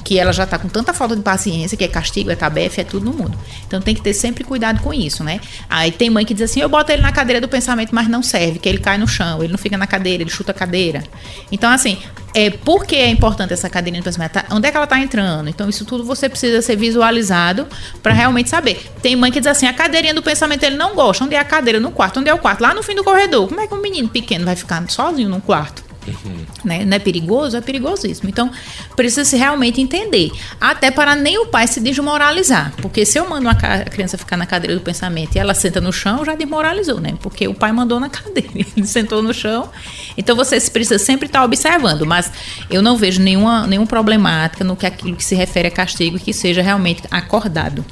[0.05, 2.85] que ela já está com tanta falta de paciência, que é castigo, é tabefe, é
[2.85, 3.39] tudo no mundo.
[3.67, 5.41] Então tem que ter sempre cuidado com isso, né?
[5.69, 8.23] Aí tem mãe que diz assim: eu boto ele na cadeira do pensamento, mas não
[8.23, 11.03] serve, que ele cai no chão, ele não fica na cadeira, ele chuta a cadeira.
[11.51, 11.99] Então, assim,
[12.35, 14.33] é, por que é importante essa cadeirinha do pensamento?
[14.33, 15.49] Tá, onde é que ela está entrando?
[15.49, 17.67] Então, isso tudo você precisa ser visualizado
[18.03, 18.91] para realmente saber.
[19.03, 21.25] Tem mãe que diz assim: a cadeirinha do pensamento ele não gosta.
[21.25, 21.79] Onde é a cadeira?
[21.79, 22.21] No quarto.
[22.21, 22.61] Onde é o quarto?
[22.63, 23.49] Lá no fim do corredor.
[23.49, 25.92] Como é que um menino pequeno vai ficar sozinho num quarto?
[26.07, 26.45] Uhum.
[26.65, 26.85] Né?
[26.85, 27.57] Não é perigoso?
[27.57, 28.29] É perigosíssimo.
[28.29, 28.51] Então,
[28.97, 30.31] precisa se realmente entender.
[30.61, 32.73] Até para nem o pai se desmoralizar.
[32.81, 35.93] Porque se eu mando uma criança ficar na cadeira do pensamento e ela senta no
[35.93, 37.15] chão, já desmoralizou, né?
[37.21, 39.71] Porque o pai mandou na cadeira, ele sentou no chão.
[40.17, 42.05] Então, você precisa sempre estar observando.
[42.05, 42.31] Mas
[42.71, 46.33] eu não vejo nenhuma, nenhuma problemática no que aquilo que se refere a castigo que
[46.33, 47.85] seja realmente acordado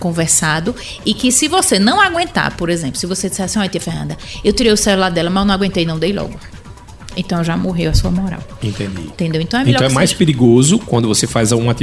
[0.00, 3.80] conversado e que se você não aguentar, por exemplo, se você disser assim, olha tia
[3.80, 6.40] Fernanda, eu tirei o celular dela, mas eu não aguentei, não dei logo.
[7.16, 8.40] Então já morreu a sua moral.
[8.62, 9.02] Entendi.
[9.02, 9.40] Entendeu?
[9.40, 10.18] Então é melhor Então é mais seja...
[10.18, 11.74] perigoso quando você faz um, um,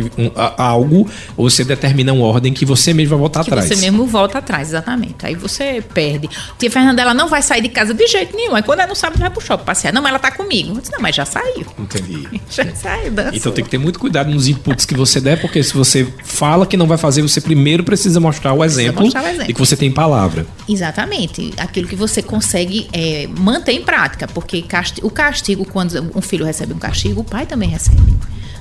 [0.57, 3.67] algo ou você determina uma ordem que você mesmo vai voltar que atrás.
[3.67, 5.25] Você mesmo volta atrás, exatamente.
[5.25, 6.29] Aí você perde.
[6.57, 8.55] Tia Fernanda, ela não vai sair de casa de jeito nenhum.
[8.55, 9.93] Aí quando ela não sabe, vai pro shopping passear.
[9.93, 10.73] Não, mas ela tá comigo.
[10.75, 11.65] Eu disse, não, mas já saiu.
[11.77, 12.27] Entendi.
[12.49, 13.11] já saiu.
[13.11, 13.33] Dançou.
[13.33, 16.65] Então tem que ter muito cuidado nos inputs que você der, porque se você fala
[16.65, 19.59] que não vai fazer, você primeiro precisa mostrar o, exemplo, mostrar o exemplo, e que
[19.59, 20.45] você tem palavra.
[20.67, 21.53] Exatamente.
[21.57, 24.63] Aquilo que você consegue é, manter em prática, porque
[25.01, 28.15] o castigo, quando um filho recebe um castigo, o pai também recebe.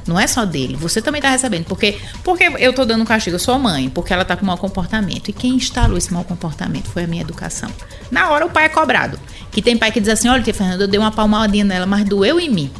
[0.06, 1.64] Não é só dele, você também está recebendo.
[1.64, 4.56] Porque, porque eu estou dando um castigo, eu sou mãe, porque ela está com mau
[4.56, 5.28] comportamento.
[5.28, 7.68] E quem instalou esse mau comportamento foi a minha educação.
[8.10, 9.18] Na hora o pai é cobrado.
[9.50, 12.04] Que tem pai que diz assim: olha, tia Fernanda, eu dei uma palmadinha nela, mas
[12.04, 12.70] doeu em mim.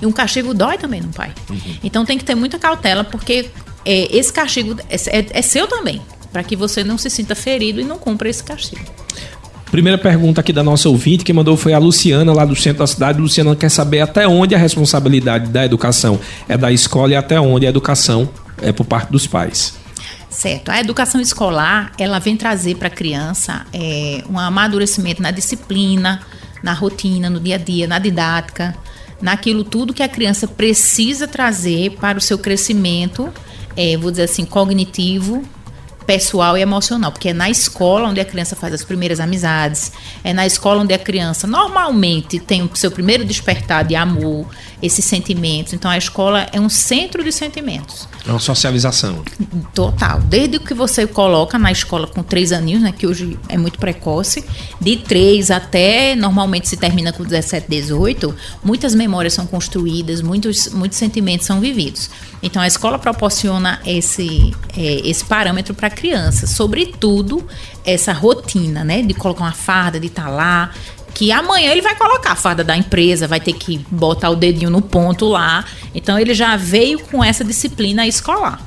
[0.00, 1.32] E um castigo dói também no pai.
[1.50, 1.78] Uhum.
[1.82, 3.50] Então tem que ter muita cautela, porque
[3.84, 6.02] é, esse castigo é, é, é seu também.
[6.30, 8.84] Para que você não se sinta ferido e não cumpra esse castigo.
[9.70, 12.86] Primeira pergunta aqui da nossa ouvinte, que mandou foi a Luciana, lá do centro da
[12.86, 13.20] cidade.
[13.20, 17.66] Luciana quer saber até onde a responsabilidade da educação é da escola e até onde
[17.66, 18.28] a educação
[18.62, 19.74] é por parte dos pais.
[20.30, 20.70] Certo.
[20.70, 26.20] A educação escolar, ela vem trazer para a criança é, um amadurecimento na disciplina,
[26.62, 28.74] na rotina, no dia a dia, na didática,
[29.20, 33.32] naquilo tudo que a criança precisa trazer para o seu crescimento,
[33.76, 35.42] é, vou dizer assim, cognitivo,
[36.06, 39.92] pessoal e emocional, porque é na escola onde a criança faz as primeiras amizades,
[40.22, 44.46] é na escola onde a criança normalmente tem o seu primeiro despertar de amor,
[44.82, 45.72] esses sentimentos.
[45.72, 48.08] Então a escola é um centro de sentimentos.
[48.26, 49.22] É uma socialização.
[49.74, 50.20] Total.
[50.20, 54.44] Desde que você coloca na escola com três aninhos, né, que hoje é muito precoce,
[54.80, 60.98] de três até normalmente se termina com 17, 18, muitas memórias são construídas, muitos, muitos
[60.98, 62.10] sentimentos são vividos.
[62.42, 67.46] Então a escola proporciona esse, é, esse parâmetro para a criança, sobretudo
[67.84, 70.70] essa rotina, né, de colocar uma farda, de estar tá lá,
[71.14, 74.68] que amanhã ele vai colocar a farda da empresa, vai ter que botar o dedinho
[74.68, 75.64] no ponto lá.
[75.94, 78.60] Então ele já veio com essa disciplina escolar.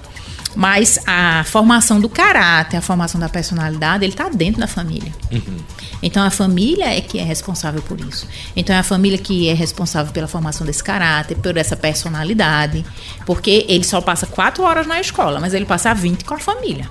[0.56, 5.14] Mas a formação do caráter, a formação da personalidade, ele está dentro da família.
[5.32, 5.58] Uhum.
[6.02, 8.28] Então a família é que é responsável por isso.
[8.56, 12.86] Então é a família que é responsável pela formação desse caráter, por essa personalidade.
[13.26, 16.90] Porque ele só passa quatro horas na escola, mas ele passa 20 com a família.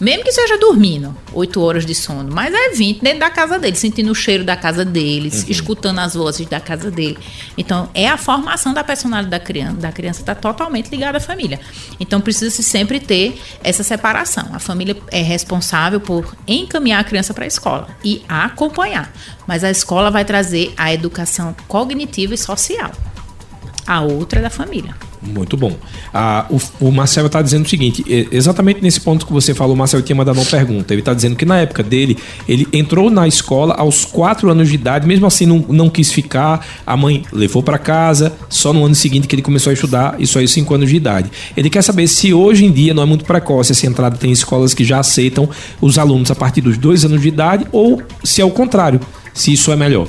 [0.00, 3.76] Mesmo que seja dormindo, 8 horas de sono, mas é 20 dentro da casa dele,
[3.76, 5.50] sentindo o cheiro da casa deles, uhum.
[5.50, 7.18] escutando as vozes da casa dele.
[7.56, 11.58] Então, é a formação da personalidade da criança, da criança está totalmente ligada à família.
[11.98, 14.50] Então, precisa-se sempre ter essa separação.
[14.52, 19.10] A família é responsável por encaminhar a criança para a escola e acompanhar,
[19.46, 22.92] mas a escola vai trazer a educação cognitiva e social.
[23.86, 24.94] A outra é da família.
[25.22, 25.72] Muito bom.
[26.12, 29.78] Ah, o, o Marcelo está dizendo o seguinte: exatamente nesse ponto que você falou, o
[29.78, 30.92] Marcelo tinha mandado uma pergunta.
[30.92, 32.16] Ele está dizendo que na época dele,
[32.48, 36.66] ele entrou na escola aos 4 anos de idade, mesmo assim não, não quis ficar.
[36.86, 40.38] A mãe levou para casa, só no ano seguinte que ele começou a estudar, isso
[40.38, 41.30] aí, aos 5 anos de idade.
[41.56, 44.74] Ele quer saber se hoje em dia não é muito precoce essa entrada, tem escolas
[44.74, 45.48] que já aceitam
[45.80, 49.00] os alunos a partir dos 2 anos de idade, ou se é o contrário,
[49.34, 50.08] se isso é melhor.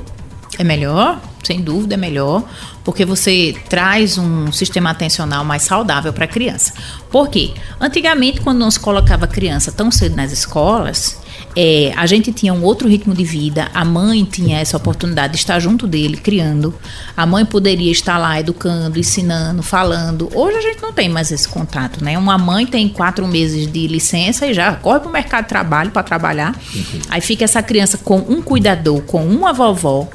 [0.57, 2.43] É melhor, sem dúvida é melhor,
[2.83, 6.73] porque você traz um sistema atencional mais saudável para a criança.
[7.09, 7.53] Por quê?
[7.79, 11.17] Antigamente, quando não se colocava criança tão cedo nas escolas,
[11.55, 15.39] é, a gente tinha um outro ritmo de vida, a mãe tinha essa oportunidade de
[15.39, 16.73] estar junto dele, criando.
[17.15, 20.29] A mãe poderia estar lá educando, ensinando, falando.
[20.35, 22.17] Hoje a gente não tem mais esse contato, né?
[22.17, 25.91] Uma mãe tem quatro meses de licença e já corre para o mercado de trabalho
[25.91, 26.53] para trabalhar.
[26.75, 26.99] Uhum.
[27.09, 30.07] Aí fica essa criança com um cuidador, com uma vovó,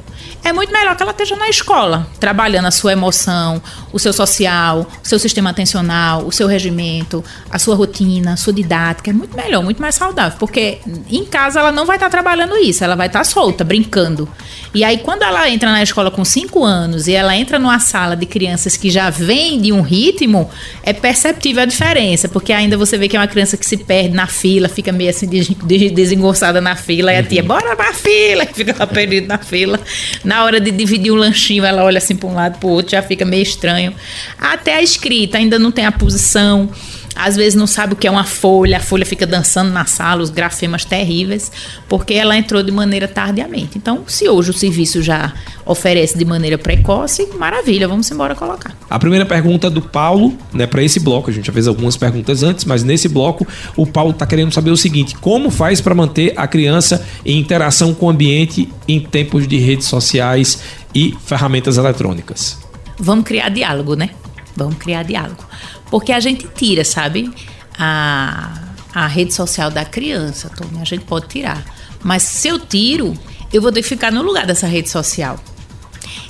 [0.45, 4.87] é muito melhor que ela esteja na escola, trabalhando a sua emoção, o seu social,
[5.03, 9.11] o seu sistema atencional, o seu regimento, a sua rotina, a sua didática.
[9.11, 12.83] É muito melhor, muito mais saudável, porque em casa ela não vai estar trabalhando isso,
[12.83, 14.29] ela vai estar solta, brincando.
[14.75, 18.17] E aí, quando ela entra na escola com 5 anos e ela entra numa sala
[18.17, 20.51] de crianças que já vem de um ritmo,
[20.83, 24.15] é perceptível a diferença, porque ainda você vê que é uma criança que se perde
[24.15, 28.55] na fila, fica meio assim desengonçada na fila, e a tia, bora pra fila, e
[28.55, 29.79] fica lá perdido na fila.
[30.25, 32.93] Na hora de dividir um lanchinho, ela olha assim para um lado para o outro,
[32.93, 33.93] já fica meio estranho.
[34.39, 36.71] Até a escrita, ainda não tem a posição
[37.15, 40.23] às vezes não sabe o que é uma folha, a folha fica dançando na sala,
[40.23, 41.53] os grafemas terríveis,
[41.89, 43.79] porque ela entrou de maneira tardiamente.
[43.79, 45.33] Então, se hoje o serviço já
[45.65, 48.75] oferece de maneira precoce, maravilha, vamos embora colocar.
[48.89, 52.43] A primeira pergunta do Paulo, né, para esse bloco, a gente já fez algumas perguntas
[52.43, 53.47] antes, mas nesse bloco
[53.77, 57.95] o Paulo está querendo saber o seguinte: como faz para manter a criança em interação
[57.95, 60.63] com o ambiente em tempos de redes sociais
[60.95, 62.59] e ferramentas eletrônicas?
[62.99, 64.11] Vamos criar diálogo, né?
[64.57, 65.45] Vamos criar diálogo.
[65.93, 67.31] Porque a gente tira, sabe?
[67.79, 68.51] A,
[68.95, 71.63] a rede social da criança, Tony, a gente pode tirar.
[72.03, 73.13] Mas se eu tiro,
[73.53, 75.39] eu vou ter que ficar no lugar dessa rede social.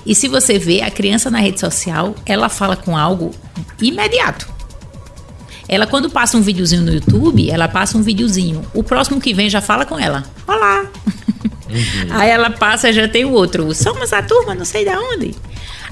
[0.05, 3.31] E se você vê a criança na rede social, ela fala com algo
[3.81, 4.51] imediato.
[5.69, 8.67] Ela, quando passa um videozinho no YouTube, ela passa um videozinho.
[8.75, 10.25] O próximo que vem já fala com ela.
[10.45, 10.87] Olá!
[11.07, 12.11] Uhum.
[12.19, 13.73] Aí ela passa e já tem o outro.
[13.77, 15.37] Somos a turma, não sei de onde.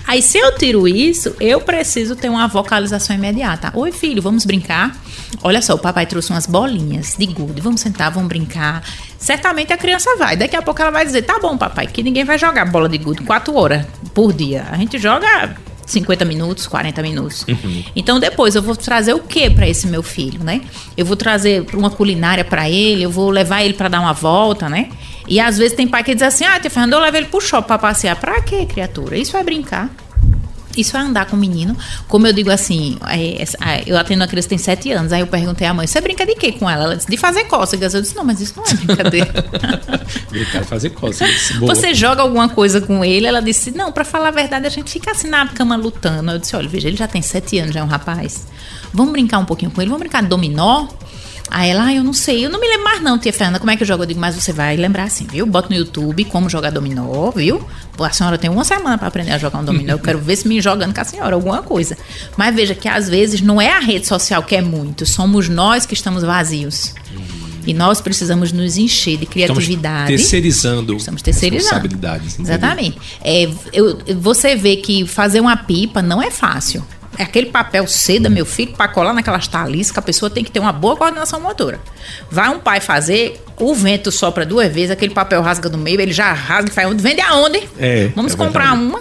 [0.06, 3.70] Aí, se eu tiro isso, eu preciso ter uma vocalização imediata.
[3.74, 4.96] Oi, filho, vamos brincar?
[5.42, 7.60] Olha só, o papai trouxe umas bolinhas de gude.
[7.60, 8.82] Vamos sentar, vamos brincar.
[9.18, 10.36] Certamente a criança vai.
[10.36, 12.98] Daqui a pouco ela vai dizer: tá bom, papai, que ninguém vai jogar bola de
[12.98, 14.66] gude quatro horas por dia.
[14.70, 15.54] A gente joga
[15.86, 17.44] 50 minutos, 40 minutos.
[17.46, 17.84] Uhum.
[17.94, 20.62] Então depois eu vou trazer o que para esse meu filho, né?
[20.96, 24.68] Eu vou trazer uma culinária para ele, eu vou levar ele para dar uma volta,
[24.68, 24.90] né?
[25.31, 27.40] E às vezes tem pai que diz assim: "Ah, tia Fernanda, eu levo ele pro
[27.40, 28.16] shopping para passear".
[28.16, 29.16] Para quê, criatura?
[29.16, 29.88] Isso é brincar.
[30.77, 31.77] Isso é andar com o menino.
[32.07, 35.12] Como eu digo assim, é, é, eu atendo uma criança que tem sete anos.
[35.12, 36.85] Aí eu perguntei à mãe: você brinca de quê com ela?
[36.85, 37.93] Ela disse: de fazer cócegas.
[37.93, 39.33] Eu disse: não, mas isso não é brincadeira.
[40.31, 41.53] Brincar de fazer cócegas.
[41.59, 41.75] Boa.
[41.75, 43.27] Você joga alguma coisa com ele?
[43.27, 46.31] Ela disse: não, para falar a verdade, a gente fica assim na cama lutando.
[46.31, 48.47] Eu disse: olha, veja, ele já tem sete anos, já é um rapaz.
[48.93, 49.90] Vamos brincar um pouquinho com ele?
[49.90, 50.87] Vamos brincar de dominó?
[51.50, 53.70] Aí ela, ah, eu não sei, eu não me lembro mais não, tia Fernanda, como
[53.72, 54.04] é que eu jogo?
[54.04, 55.44] Eu digo, mas você vai lembrar assim, viu?
[55.44, 57.60] Bota no YouTube como jogar dominó, viu?
[57.96, 60.36] Pô, a senhora tem uma semana para aprender a jogar um dominó, eu quero ver
[60.36, 61.98] se me jogando com a senhora alguma coisa.
[62.36, 65.84] Mas veja que às vezes não é a rede social que é muito, somos nós
[65.84, 66.94] que estamos vazios.
[67.66, 70.14] E nós precisamos nos encher de criatividade.
[70.14, 71.74] Estamos terceirizando, estamos terceirizando.
[71.74, 72.38] responsabilidades.
[72.38, 72.98] Exatamente.
[73.22, 76.84] É, eu, você vê que fazer uma pipa não é fácil.
[77.20, 80.59] É aquele papel seda, meu filho, para colar naquelas taliscas, a pessoa tem que ter
[80.59, 81.78] uma boa coordenação motora.
[82.30, 86.14] Vai um pai fazer, o vento sopra duas vezes, aquele papel rasga no meio, ele
[86.14, 87.02] já rasga e faz onde?
[87.02, 87.68] Vende aonde?
[87.78, 88.85] É, vamos é comprar verdade.
[88.85, 89.00] uma.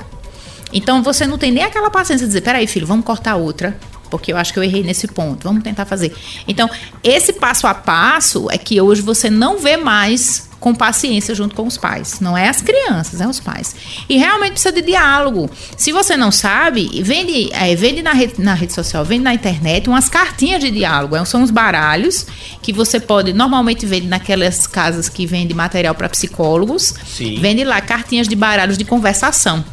[0.73, 3.77] Então você não tem nem aquela paciência de dizer, peraí, filho, vamos cortar outra.
[4.09, 5.45] Porque eu acho que eu errei nesse ponto.
[5.45, 6.13] Vamos tentar fazer.
[6.45, 6.69] Então,
[7.01, 11.65] esse passo a passo é que hoje você não vê mais com paciência junto com
[11.65, 12.19] os pais.
[12.19, 13.75] Não é as crianças, é os pais.
[14.07, 15.49] E realmente precisa de diálogo.
[15.77, 19.87] Se você não sabe, vende, é, vende na, rede, na rede social, vende na internet
[19.87, 21.15] umas cartinhas de diálogo.
[21.15, 22.25] É, são os baralhos
[22.61, 26.93] que você pode, normalmente vende naquelas casas que vende material para psicólogos.
[27.07, 27.39] Sim.
[27.39, 29.63] Vende lá cartinhas de baralhos de conversação.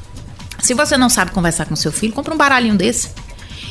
[0.60, 3.10] Se você não sabe conversar com seu filho, compra um baralhinho desse.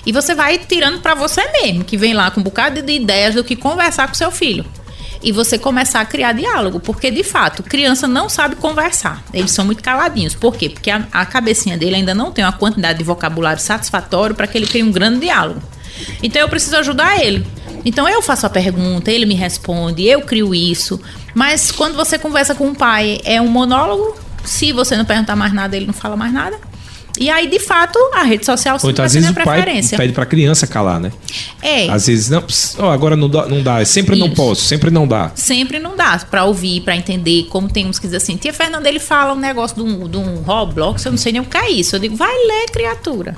[0.06, 3.34] E você vai tirando para você mesmo, que vem lá com um bocado de ideias
[3.34, 4.66] do que conversar com seu filho.
[5.26, 9.24] E você começar a criar diálogo, porque de fato, criança não sabe conversar.
[9.34, 10.36] Eles são muito caladinhos.
[10.36, 10.70] Por quê?
[10.70, 14.56] Porque a, a cabecinha dele ainda não tem uma quantidade de vocabulário satisfatório para que
[14.56, 15.64] ele crie um grande diálogo.
[16.22, 17.44] Então eu preciso ajudar ele.
[17.84, 21.02] Então eu faço a pergunta, ele me responde, eu crio isso.
[21.34, 24.16] Mas quando você conversa com o pai, é um monólogo.
[24.44, 26.60] Se você não perguntar mais nada, ele não fala mais nada.
[27.18, 29.64] E aí, de fato, a rede social sempre então, às vezes o pai
[29.98, 31.12] pede para a criança calar, né?
[31.62, 31.90] É.
[31.90, 32.44] Às vezes, não,
[32.80, 34.28] oh, agora não dá, não dá, sempre Isso.
[34.28, 35.32] não posso, sempre não dá.
[35.36, 38.88] Sempre não dá para ouvir, para entender, como tem uns que dizem assim, tia Fernanda,
[38.90, 41.58] ele fala um negócio de um, de um Roblox, eu não sei nem o que
[41.58, 41.96] é isso.
[41.96, 43.36] Eu digo, vai ler, criatura.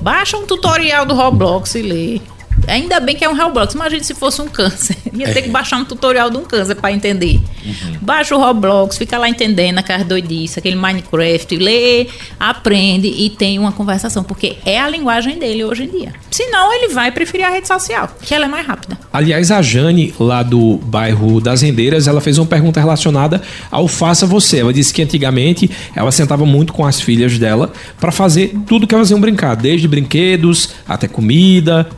[0.00, 2.20] Baixa um tutorial do Roblox e lê.
[2.68, 3.74] Ainda bem que é um Roblox.
[3.74, 4.96] Imagina se fosse um câncer.
[5.12, 7.40] Ia ter que baixar um tutorial de um câncer para entender.
[7.64, 7.98] Uhum.
[8.00, 12.06] Baixa o Roblox, fica lá entendendo aquelas doidices, aquele Minecraft, lê,
[12.38, 16.12] aprende e tem uma conversação, porque é a linguagem dele hoje em dia.
[16.30, 18.98] Senão, ele vai preferir a rede social, que ela é mais rápida.
[19.12, 24.26] Aliás, a Jane, lá do bairro das Rendeiras, ela fez uma pergunta relacionada ao Faça
[24.26, 24.60] Você.
[24.60, 28.94] Ela disse que antigamente ela sentava muito com as filhas dela para fazer tudo que
[28.94, 31.88] elas iam brincar, desde brinquedos até comida,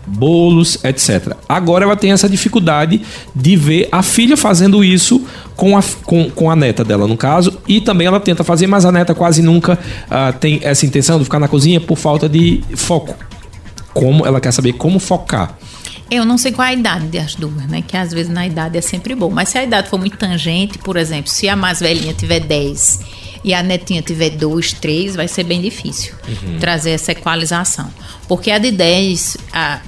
[0.85, 1.37] etc.
[1.49, 3.03] Agora ela tem essa dificuldade
[3.35, 5.25] de ver a filha fazendo isso
[5.57, 8.85] com a, com, com a neta dela, no caso, e também ela tenta fazer, mas
[8.85, 12.63] a neta quase nunca uh, tem essa intenção de ficar na cozinha por falta de
[12.77, 13.15] foco.
[13.93, 15.59] Como ela quer saber como focar.
[16.11, 17.83] Eu não sei qual a idade das duas, né?
[17.87, 19.31] Que às vezes na idade é sempre bom.
[19.31, 23.01] Mas se a idade for muito tangente, por exemplo, se a mais velhinha tiver 10
[23.45, 26.59] e a netinha tiver 2, 3, vai ser bem difícil uhum.
[26.59, 27.89] trazer essa equalização.
[28.27, 29.81] Porque a de 10, a,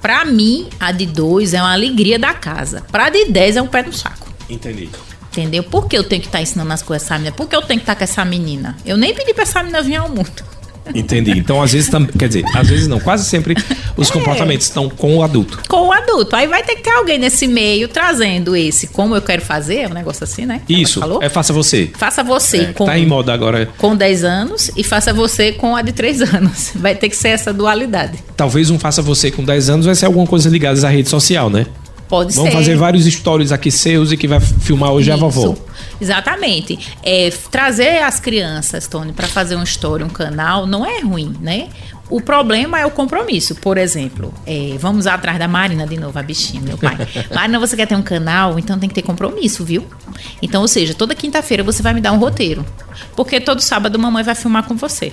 [0.00, 2.84] Pra mim, a de 2 é uma alegria da casa.
[2.90, 4.32] Pra de 10 é um pé no saco.
[4.48, 4.88] Entendi.
[5.30, 5.62] Entendeu?
[5.62, 7.36] Por que eu tenho que estar tá ensinando as coisas a essa menina?
[7.36, 8.76] Por que eu tenho que estar tá com essa menina?
[8.84, 10.57] Eu nem pedi pra essa menina vir ao mundo.
[10.94, 11.32] Entendi.
[11.32, 13.54] Então, às vezes, quer dizer, às vezes não, quase sempre
[13.96, 14.12] os é.
[14.12, 15.60] comportamentos estão com o adulto.
[15.68, 16.34] Com o adulto.
[16.36, 19.88] Aí vai ter que ter alguém nesse meio trazendo esse como eu quero fazer, é
[19.88, 20.62] um negócio assim, né?
[20.68, 21.00] Isso.
[21.20, 21.90] É faça você.
[21.96, 22.58] Faça você.
[22.58, 23.68] É, com, tá em moda agora.
[23.78, 26.70] Com 10 anos e faça você com a de 3 anos.
[26.74, 28.18] Vai ter que ser essa dualidade.
[28.36, 31.50] Talvez um faça você com 10 anos vai ser alguma coisa ligada à rede social,
[31.50, 31.66] né?
[32.08, 32.56] Pode Vamos ser.
[32.56, 35.24] fazer vários stories aqui seus e que vai filmar hoje Isso.
[35.24, 35.54] a vovó.
[36.00, 36.78] Exatamente.
[37.02, 41.68] É, trazer as crianças, Tony, para fazer uma história, um canal, não é ruim, né?
[42.10, 43.54] O problema é o compromisso.
[43.56, 46.96] Por exemplo, é, vamos atrás da Marina de novo, a bichinha, meu pai.
[47.34, 49.84] Marina, você quer ter um canal, então tem que ter compromisso, viu?
[50.40, 52.64] Então, ou seja, toda quinta-feira você vai me dar um roteiro.
[53.14, 55.12] Porque todo sábado mamãe vai filmar com você.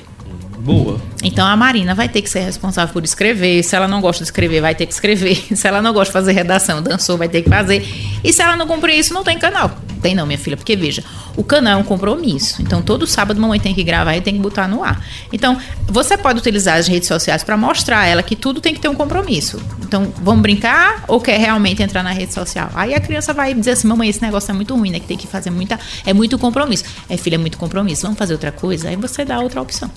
[0.65, 0.99] Boa.
[1.23, 3.61] Então a Marina vai ter que ser responsável por escrever.
[3.61, 5.35] Se ela não gosta de escrever, vai ter que escrever.
[5.55, 7.87] Se ela não gosta de fazer redação, dançou, vai ter que fazer.
[8.23, 9.77] E se ela não cumprir isso, não tem canal.
[10.01, 11.03] Tem não, minha filha, porque veja,
[11.35, 12.61] o canal é um compromisso.
[12.63, 15.03] Então todo sábado mamãe tem que gravar e tem que botar no ar.
[15.31, 18.79] Então, você pode utilizar as redes sociais para mostrar a ela que tudo tem que
[18.79, 19.61] ter um compromisso.
[19.83, 22.71] Então, vamos brincar ou quer realmente entrar na rede social?
[22.73, 24.99] Aí a criança vai dizer assim: "Mamãe, esse negócio é muito ruim, né?
[24.99, 26.85] Que tem que fazer muita, é muito compromisso".
[27.07, 28.03] É, filha, é muito compromisso.
[28.03, 28.89] Vamos fazer outra coisa?
[28.89, 29.91] Aí você dá outra opção.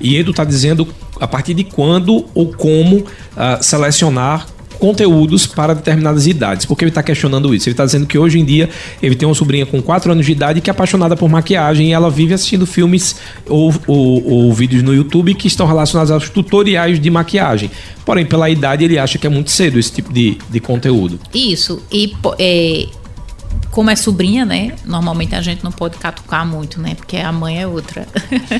[0.00, 0.86] E Edu está dizendo
[1.20, 3.06] a partir de quando ou como uh,
[3.60, 4.46] selecionar
[4.78, 6.64] conteúdos para determinadas idades.
[6.64, 7.68] Por que ele está questionando isso?
[7.68, 8.70] Ele está dizendo que hoje em dia
[9.02, 11.92] ele tem uma sobrinha com 4 anos de idade que é apaixonada por maquiagem e
[11.92, 17.00] ela vive assistindo filmes ou, ou, ou, vídeos no YouTube que estão relacionados aos tutoriais
[17.00, 17.70] de maquiagem.
[18.04, 21.18] Porém, pela idade, ele acha que é muito cedo esse tipo de, de conteúdo.
[21.34, 21.82] Isso.
[21.92, 22.86] E é,
[23.70, 24.74] como é sobrinha, né?
[24.84, 26.94] Normalmente a gente não pode catucar muito, né?
[26.94, 28.06] Porque a mãe é outra.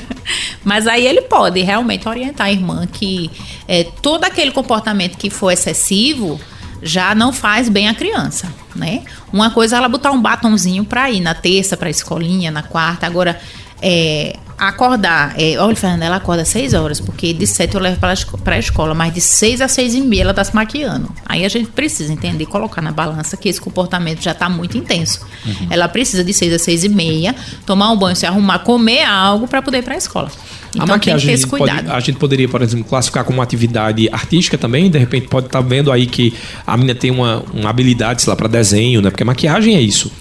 [0.65, 3.31] Mas aí ele pode realmente orientar a irmã que
[3.67, 6.39] é, todo aquele comportamento que for excessivo
[6.83, 9.03] já não faz bem a criança, né?
[9.33, 13.07] Uma coisa é ela botar um batonzinho para ir na terça para escolinha, na quarta.
[13.07, 13.41] Agora,
[13.83, 15.35] é, acordar.
[15.39, 18.59] É, olha, Fernanda, ela acorda às 6 horas, porque de 7 eu levo para a
[18.59, 21.11] escola, mas de 6 a 6 e meia ela está se maquiando.
[21.25, 25.21] Aí a gente precisa entender, colocar na balança que esse comportamento já está muito intenso.
[25.47, 25.69] Uhum.
[25.71, 29.47] Ela precisa de 6 a 6 e meia, tomar um banho, se arrumar, comer algo
[29.47, 30.31] para poder ir para a escola.
[30.71, 31.85] Então a maquiagem, tem que ter esse cuidado.
[31.85, 35.47] Pode, a gente poderia, por exemplo, classificar como uma atividade artística também, de repente pode
[35.47, 36.35] estar tá vendo aí que
[36.67, 39.11] a menina tem uma, uma habilidade, sei lá, para desenho, né?
[39.11, 40.13] Porque maquiagem é isso.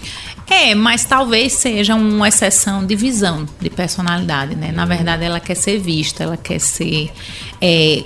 [0.49, 4.71] É, mas talvez seja uma exceção de visão, de personalidade, né?
[4.71, 7.11] Na verdade, ela quer ser vista, ela quer ser.
[7.61, 8.03] É,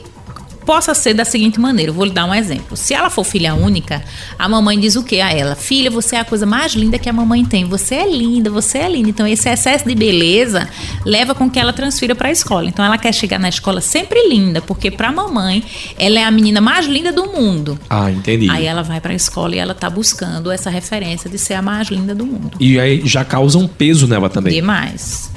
[0.66, 2.78] possa ser da seguinte maneira, eu vou lhe dar um exemplo.
[2.78, 4.04] Se ela for filha única,
[4.38, 5.56] a mamãe diz o que a ela?
[5.56, 7.66] Filha, você é a coisa mais linda que a mamãe tem.
[7.66, 9.10] Você é linda, você é linda.
[9.10, 10.70] Então esse excesso de beleza
[11.06, 12.68] leva com que ela transfira para a escola.
[12.68, 15.64] Então ela quer chegar na escola sempre linda, porque para a mamãe
[15.98, 17.80] ela é a menina mais linda do mundo.
[17.90, 18.50] Ah, entendi.
[18.50, 21.62] Aí ela vai para a escola e ela tá buscando essa referência de ser a
[21.62, 22.52] mais linda do mundo.
[22.60, 24.54] E aí já causa um peso nela também.
[24.54, 25.31] Demais.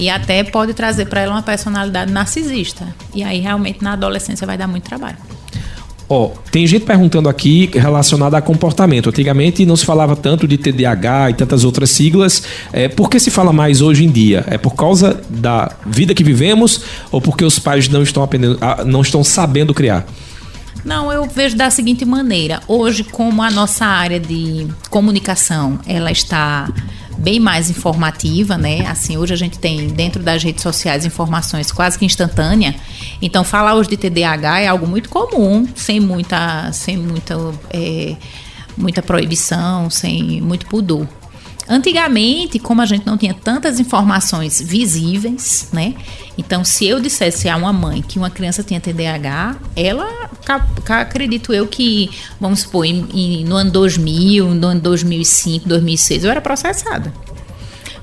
[0.00, 2.88] E até pode trazer para ela uma personalidade narcisista.
[3.14, 5.18] E aí realmente na adolescência vai dar muito trabalho.
[6.08, 9.10] Ó, oh, tem gente perguntando aqui relacionada a comportamento.
[9.10, 12.42] Antigamente não se falava tanto de TDAH e tantas outras siglas.
[12.72, 14.42] É, por que se fala mais hoje em dia?
[14.48, 16.80] É por causa da vida que vivemos
[17.12, 20.06] ou porque os pais não estão aprendendo, ah, não estão sabendo criar?
[20.84, 22.60] Não, eu vejo da seguinte maneira.
[22.66, 26.68] Hoje, como a nossa área de comunicação, ela está
[27.20, 28.86] bem mais informativa, né?
[28.86, 32.74] Assim, hoje a gente tem dentro das redes sociais informações quase que instantânea.
[33.20, 37.36] Então, falar hoje de TDAH é algo muito comum, sem muita, sem muita,
[37.70, 38.16] é,
[38.76, 41.06] muita proibição, sem muito pudor.
[41.70, 45.94] Antigamente, como a gente não tinha tantas informações visíveis, né?
[46.36, 50.28] Então, se eu dissesse a uma mãe que uma criança tinha TDAH, ela,
[50.88, 52.10] acredito eu que,
[52.40, 57.12] vamos supor, em, em, no ano 2000, no ano 2005, 2006, eu era processada.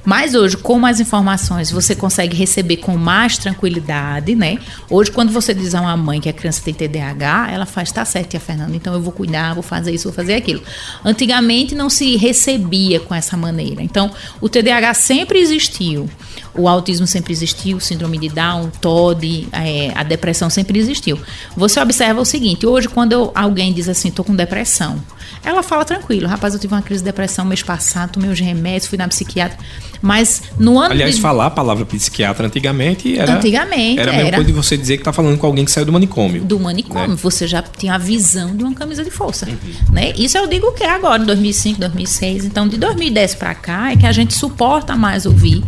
[0.08, 4.58] Mas hoje, com as informações, você consegue receber com mais tranquilidade, né?
[4.90, 8.06] Hoje, quando você diz a uma mãe que a criança tem TDAH, ela faz, tá
[8.06, 10.64] certo, tia Fernanda, então eu vou cuidar, vou fazer isso, vou fazer aquilo.
[11.04, 13.84] Antigamente não se recebia com essa maneira.
[13.84, 16.10] Então, o TDAH sempre existiu.
[16.56, 21.20] O autismo sempre existiu, síndrome de Down, TOD, é, a depressão sempre existiu.
[21.58, 25.04] Você observa o seguinte: hoje, quando alguém diz assim, tô com depressão,
[25.44, 28.88] ela fala tranquilo, rapaz, eu tive uma crise de depressão mês passado, tomei os remédios,
[28.88, 29.58] fui na psiquiatra.
[30.02, 30.92] Mas no ano.
[30.92, 31.22] Aliás, de...
[31.22, 33.36] falar a palavra psiquiatra antigamente era.
[33.36, 34.00] Antigamente.
[34.00, 34.38] Era a mesma era...
[34.38, 36.44] coisa de você dizer que está falando com alguém que saiu do manicômio.
[36.44, 37.10] Do manicômio.
[37.10, 37.16] Né?
[37.16, 39.48] Você já tinha a visão de uma camisa de força.
[39.48, 39.94] Uhum.
[39.94, 40.14] Né?
[40.16, 42.46] Isso eu digo que é agora, em 2005, 2006.
[42.46, 45.64] Então, de 2010 para cá, é que a gente suporta mais ouvir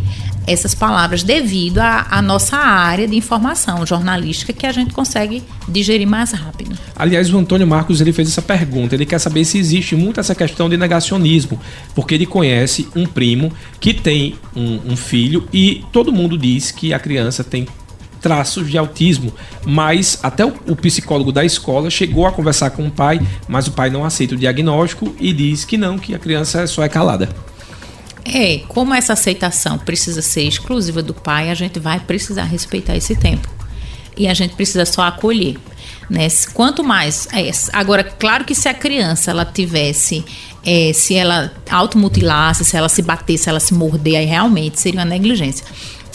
[0.52, 6.32] essas palavras devido à nossa área de informação jornalística que a gente consegue digerir mais
[6.32, 6.76] rápido.
[6.96, 8.94] Aliás, o Antônio Marcos ele fez essa pergunta.
[8.94, 11.60] Ele quer saber se existe muito essa questão de negacionismo,
[11.94, 16.92] porque ele conhece um primo que tem um, um filho e todo mundo diz que
[16.92, 17.66] a criança tem
[18.20, 19.32] traços de autismo,
[19.64, 23.88] mas até o, psicólogo da escola chegou a conversar com o pai, mas o pai
[23.88, 27.28] não aceita o diagnóstico e diz que não, que a criança só é calada.
[28.24, 33.16] É, como essa aceitação precisa ser exclusiva do pai, a gente vai precisar respeitar esse
[33.16, 33.48] tempo.
[34.16, 35.56] E a gente precisa só acolher.
[36.08, 36.26] Né?
[36.52, 37.28] Quanto mais.
[37.32, 40.24] É, agora, claro que se a criança ela tivesse.
[40.64, 45.00] É, se ela automutilasse, se ela se batesse, se ela se morder, aí realmente seria
[45.00, 45.64] uma negligência.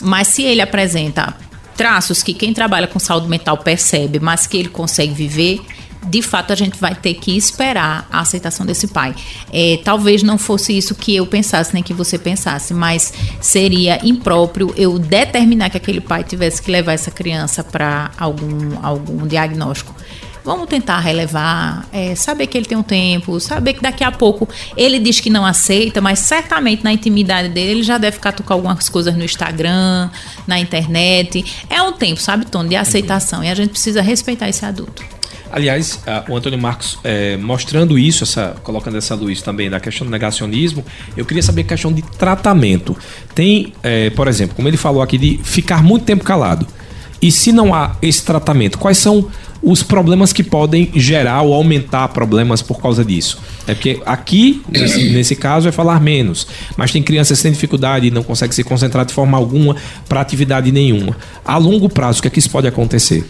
[0.03, 1.35] Mas se ele apresenta
[1.75, 5.61] traços que quem trabalha com saúde mental percebe, mas que ele consegue viver,
[6.05, 9.15] de fato a gente vai ter que esperar a aceitação desse pai.
[9.51, 14.73] É, talvez não fosse isso que eu pensasse, nem que você pensasse, mas seria impróprio
[14.77, 19.93] eu determinar que aquele pai tivesse que levar essa criança para algum, algum diagnóstico.
[20.45, 24.47] Vamos tentar relevar, é, saber que ele tem um tempo, saber que daqui a pouco
[24.77, 28.87] ele diz que não aceita, mas certamente na intimidade dele ele já deve catucar algumas
[28.87, 30.11] coisas no Instagram,
[30.45, 31.65] na internet.
[31.67, 35.14] É um tempo, sabe, Tony, de aceitação e a gente precisa respeitar esse adulto.
[35.55, 40.11] Aliás, o Antônio Marcos é, mostrando isso, essa, colocando essa luz também da questão do
[40.11, 40.83] negacionismo,
[41.15, 42.93] eu queria saber a questão de tratamento.
[43.33, 46.67] Tem, é, por exemplo, como ele falou aqui, de ficar muito tempo calado.
[47.21, 49.29] E se não há esse tratamento, quais são
[49.63, 53.41] os problemas que podem gerar ou aumentar problemas por causa disso?
[53.65, 56.45] É porque aqui, nesse, nesse caso, é falar menos.
[56.75, 59.77] Mas tem crianças que têm dificuldade e não conseguem se concentrar de forma alguma
[60.09, 61.15] para atividade nenhuma.
[61.45, 63.25] A longo prazo, o que é que isso pode acontecer?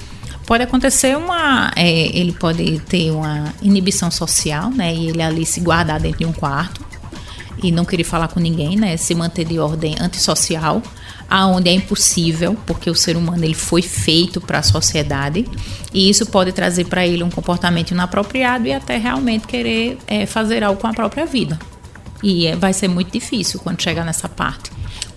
[0.46, 1.72] Pode acontecer uma.
[1.76, 4.93] É, ele pode ter uma inibição social, né?
[4.93, 6.86] E ele ali se guardar dentro de um quarto
[7.62, 8.98] e não querer falar com ninguém, né?
[8.98, 10.82] Se manter de ordem antissocial,
[11.30, 15.46] aonde é impossível, porque o ser humano ele foi feito para a sociedade
[15.93, 20.64] e isso pode trazer para ele um comportamento inapropriado e até realmente querer é, fazer
[20.64, 21.58] algo com a própria vida.
[22.22, 24.75] E é, vai ser muito difícil quando chegar nessa parte.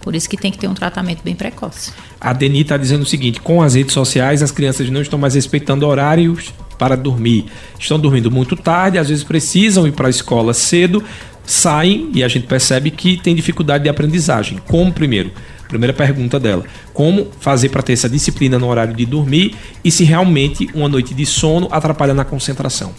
[0.08, 1.92] Por isso que tem que ter um tratamento bem precoce.
[2.18, 5.34] A Deni está dizendo o seguinte: com as redes sociais, as crianças não estão mais
[5.34, 7.44] respeitando horários para dormir.
[7.78, 11.04] Estão dormindo muito tarde, às vezes precisam ir para a escola cedo,
[11.44, 14.58] saem e a gente percebe que tem dificuldade de aprendizagem.
[14.66, 15.30] Como primeiro?
[15.68, 20.04] Primeira pergunta dela: como fazer para ter essa disciplina no horário de dormir e se
[20.04, 22.94] realmente uma noite de sono atrapalha na concentração?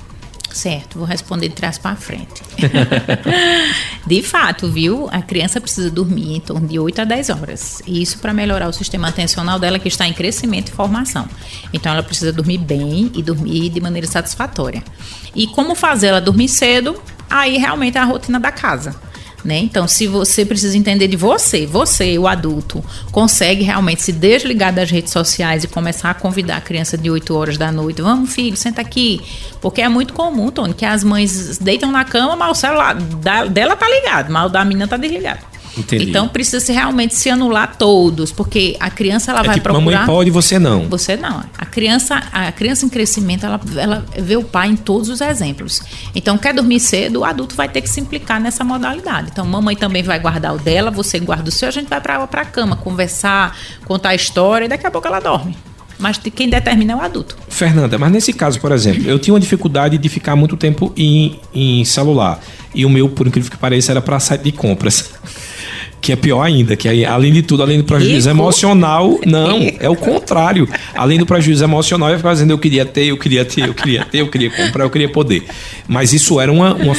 [0.51, 2.41] Certo, vou responder de trás para frente.
[4.05, 5.07] de fato, viu?
[5.11, 7.81] A criança precisa dormir em torno de 8 a 10 horas.
[7.85, 11.27] E isso para melhorar o sistema atencional dela que está em crescimento e formação.
[11.71, 14.83] Então ela precisa dormir bem e dormir de maneira satisfatória.
[15.35, 16.99] E como fazer ela dormir cedo?
[17.29, 18.95] Aí realmente é a rotina da casa.
[19.43, 19.59] Né?
[19.59, 24.91] Então, se você precisa entender de você, você, o adulto, consegue realmente se desligar das
[24.91, 28.57] redes sociais e começar a convidar a criança de 8 horas da noite, vamos filho,
[28.57, 29.21] senta aqui,
[29.61, 32.95] porque é muito comum, Tony, que as mães deitam na cama, mas o celular
[33.49, 35.39] dela tá ligado, mas o da menina tá desligado.
[35.77, 36.09] Entendi.
[36.09, 39.99] Então precisa se realmente se anular todos, porque a criança ela é vai tipo, procurar.
[39.99, 40.87] Mamãe pode, você não.
[40.89, 41.43] Você não.
[41.57, 45.81] A criança, a criança em crescimento, ela, ela vê o pai em todos os exemplos.
[46.13, 49.29] Então quer dormir cedo, o adulto vai ter que se implicar nessa modalidade.
[49.31, 52.19] Então mamãe também vai guardar o dela, você guarda o seu, a gente vai para
[52.27, 55.55] para cama conversar, contar a história e daqui a pouco ela dorme
[55.99, 57.37] mas quem determina é o adulto.
[57.49, 61.37] Fernanda, mas nesse caso, por exemplo, eu tinha uma dificuldade de ficar muito tempo em,
[61.53, 62.39] em celular.
[62.73, 65.11] E o meu, por incrível que pareça, era para site de compras
[66.01, 68.41] que é pior ainda, que aí, além de tudo, além do prejuízo Rico.
[68.41, 70.67] emocional, não, é o contrário.
[70.95, 74.05] Além do prejuízo emocional, eu ficava dizendo eu queria ter, eu queria ter, eu queria
[74.05, 75.43] ter, eu queria comprar, eu queria poder.
[75.87, 76.95] Mas isso era uma, uma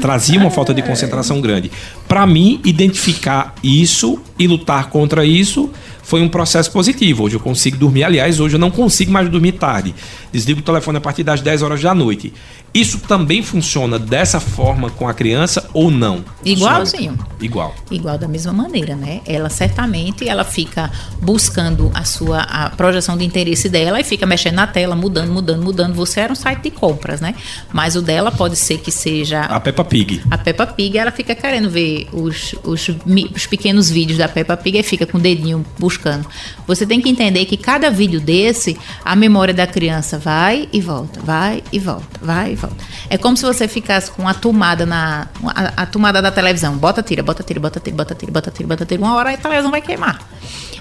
[0.00, 1.70] trazia uma falta de concentração grande.
[2.08, 5.70] Para mim, identificar isso e lutar contra isso
[6.10, 7.22] foi um processo positivo.
[7.22, 9.94] Hoje eu consigo dormir, aliás, hoje eu não consigo mais dormir tarde.
[10.32, 12.32] Desligo o telefone a partir das 10 horas da noite.
[12.74, 16.24] Isso também funciona dessa forma com a criança ou não?
[16.44, 17.18] Igualzinho.
[17.40, 17.74] Igual.
[17.90, 19.20] Igual da mesma maneira, né?
[19.26, 20.90] Ela certamente ela fica
[21.20, 25.62] buscando a sua a projeção de interesse dela e fica mexendo na tela, mudando, mudando,
[25.62, 25.94] mudando.
[25.94, 27.34] Você era um site de compras, né?
[27.72, 30.22] Mas o dela pode ser que seja a Peppa Pig.
[30.30, 32.88] A Peppa Pig, ela fica querendo ver os, os,
[33.34, 35.99] os pequenos vídeos da Peppa Pig e fica com o dedinho buscando.
[36.66, 41.20] Você tem que entender que cada vídeo desse, a memória da criança vai e volta,
[41.20, 42.76] vai e volta, vai e volta.
[43.08, 46.76] É como se você ficasse com a tomada na a, a tomada da televisão.
[46.76, 49.02] Bota, tira, bota, tira, bota, tira, bota, tira, bota, tira, bota, tira.
[49.02, 50.20] Uma hora a televisão vai queimar.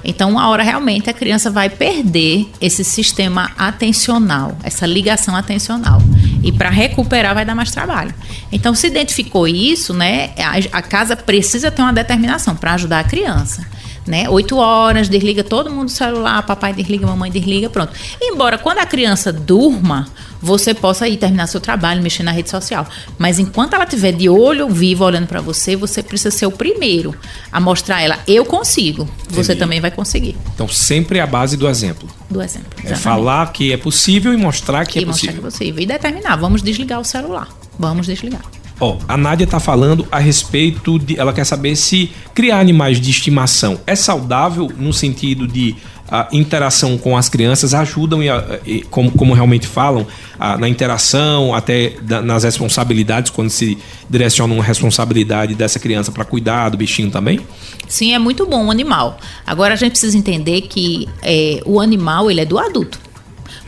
[0.03, 6.01] Então, uma hora realmente a criança vai perder esse sistema atencional, essa ligação atencional.
[6.41, 8.13] E para recuperar vai dar mais trabalho.
[8.51, 10.31] Então, se identificou isso, né?
[10.37, 13.67] A, a casa precisa ter uma determinação para ajudar a criança
[14.09, 14.27] né?
[14.27, 17.93] Oito horas, desliga todo mundo o celular, papai desliga, mamãe desliga, pronto.
[18.19, 20.07] Embora quando a criança durma,
[20.41, 22.87] você possa ir terminar seu trabalho, mexer na rede social.
[23.19, 27.13] Mas enquanto ela estiver de olho vivo olhando para você, você precisa ser o primeiro
[27.51, 29.03] a mostrar a ela, eu consigo.
[29.03, 29.35] Entendi.
[29.35, 30.35] Você também vai conseguir.
[30.55, 32.09] Então sempre é a base do exemplo.
[32.27, 32.69] Do exemplo.
[32.79, 32.93] Exatamente.
[32.93, 35.35] É falar que é possível e mostrar que e é possível.
[35.35, 35.83] Mostrar que é possível.
[35.83, 37.47] E determinar, vamos desligar o celular.
[37.77, 38.41] Vamos desligar.
[38.79, 41.19] Ó, a Nádia está falando a respeito de.
[41.19, 45.75] Ela quer saber se criar animais de estimação é saudável no sentido de
[46.11, 48.27] a interação com as crianças ajudam, e,
[48.65, 50.07] e como, como realmente falam,
[50.39, 53.77] a, na interação, até da, nas responsabilidades, quando se
[54.09, 57.39] direciona uma responsabilidade dessa criança para cuidar do bichinho também?
[57.87, 59.19] Sim, é muito bom o animal.
[59.45, 62.99] Agora a gente precisa entender que é, o animal ele é do adulto.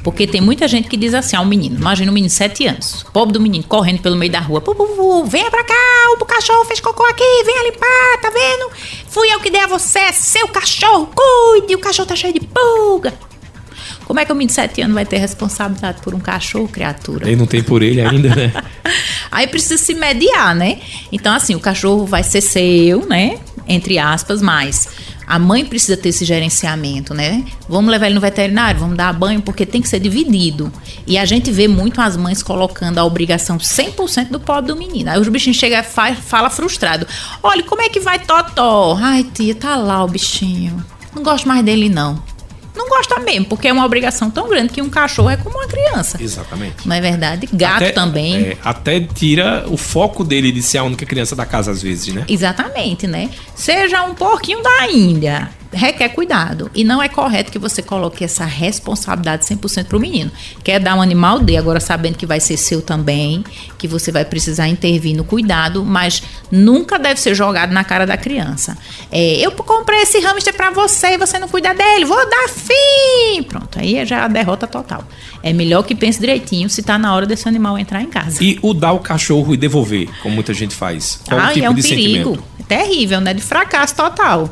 [0.04, 3.06] Porque tem muita gente que diz assim ao menino, imagina um menino de 7 anos,
[3.14, 5.76] pobre do menino, correndo pelo meio da rua, pu, pu, venha pra cá,
[6.20, 8.72] o cachorro fez cocô aqui, venha limpar, tá vendo?
[9.08, 13.14] Fui eu que dei a você, seu cachorro, cuide, o cachorro tá cheio de pulga.
[14.06, 17.28] Como é que um menino de 7 anos vai ter responsabilidade por um cachorro, criatura?
[17.28, 18.52] Ele não tem por ele ainda, né?
[19.32, 20.80] Aí precisa se mediar, né?
[21.12, 23.40] Então, assim, o cachorro vai ser seu, né?
[23.68, 24.90] Entre aspas, mas
[25.26, 27.44] a mãe precisa ter esse gerenciamento, né?
[27.68, 30.72] Vamos levar ele no veterinário, vamos dar banho, porque tem que ser dividido.
[31.08, 35.10] E a gente vê muito as mães colocando a obrigação 100% do pobre do menino.
[35.10, 37.08] Aí os bichinhos chegam e fala frustrado:
[37.42, 38.98] Olha, como é que vai Totó?
[39.00, 40.84] Ai, tia, tá lá o bichinho.
[41.16, 42.22] Não gosto mais dele, não
[42.76, 45.68] não gosta mesmo, porque é uma obrigação tão grande que um cachorro é como uma
[45.68, 46.22] criança.
[46.22, 46.88] Exatamente.
[46.88, 47.50] Não é verdade?
[47.52, 48.36] Gato até, também.
[48.36, 52.14] É, até tira o foco dele de ser a única criança da casa, às vezes,
[52.14, 52.26] né?
[52.28, 53.30] Exatamente, né?
[53.56, 56.70] Seja um porquinho da Índia requer cuidado.
[56.76, 60.32] E não é correto que você coloque essa responsabilidade 100% para o menino.
[60.64, 63.44] Quer dar um animal, dê, agora sabendo que vai ser seu também,
[63.78, 66.22] que você vai precisar intervir no cuidado, mas
[66.52, 68.78] nunca deve ser jogado na cara da criança.
[69.12, 72.74] É, eu comprei esse hamster para você e você não cuida dele, vou dar fim!
[73.48, 75.04] Pronto, aí já é a derrota total.
[75.44, 78.44] É melhor que pense direitinho se está na hora desse animal entrar em casa.
[78.44, 81.20] E o dar o cachorro e devolver, como muita gente faz.
[81.28, 82.30] Qual ah, tipo é um de perigo.
[82.32, 82.44] Sentimento?
[82.60, 83.34] É terrível, né?
[83.34, 84.50] De fracasso total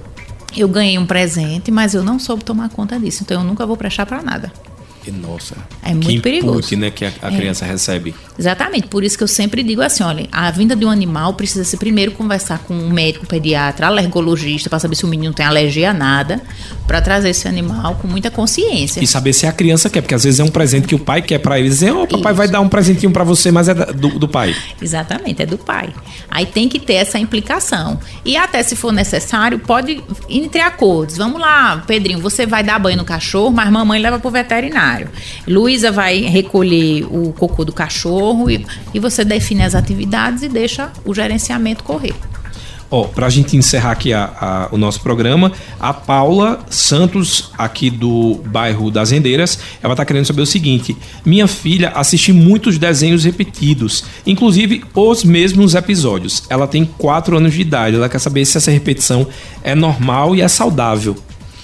[0.55, 3.23] eu ganhei um presente, mas eu não soube tomar conta disso.
[3.23, 4.51] Então eu nunca vou prestar para nada.
[5.07, 6.75] E nossa, é muito que perigoso.
[6.75, 7.35] né, que a, a é.
[7.35, 8.13] criança recebe.
[8.37, 11.63] Exatamente, por isso que eu sempre digo assim, olha, a vinda de um animal precisa
[11.63, 15.91] se primeiro conversar com um médico, pediatra, alergologista, para saber se o menino tem alergia
[15.91, 16.41] a nada,
[16.85, 19.01] para trazer esse animal com muita consciência.
[19.01, 21.21] E saber se a criança quer, porque às vezes é um presente que o pai
[21.21, 21.69] quer para ele.
[21.69, 22.37] Dizer, oh, papai Isso.
[22.37, 24.55] vai dar um presentinho para você, mas é do, do pai.
[24.81, 25.93] Exatamente, é do pai.
[26.29, 27.99] Aí tem que ter essa implicação.
[28.25, 31.17] E até se for necessário, pode entre acordos.
[31.17, 34.88] Vamos lá, Pedrinho, você vai dar banho no cachorro, mas mamãe leva pro veterinário.
[35.47, 40.91] Luísa vai recolher o cocô do cachorro e, e você define as atividades e deixa
[41.05, 42.13] o gerenciamento correr.
[42.91, 48.41] Ó, pra gente encerrar aqui a- a- o nosso programa, a Paula Santos, aqui do
[48.47, 54.03] bairro das Rendeiras, ela tá querendo saber o seguinte: minha filha assiste muitos desenhos repetidos,
[54.25, 56.41] inclusive os mesmos episódios.
[56.49, 59.27] Ela tem 4 anos de idade, ela quer saber se essa repetição
[59.63, 61.15] é normal e é saudável.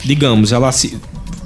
[0.03, 0.95] Digamos, ela se.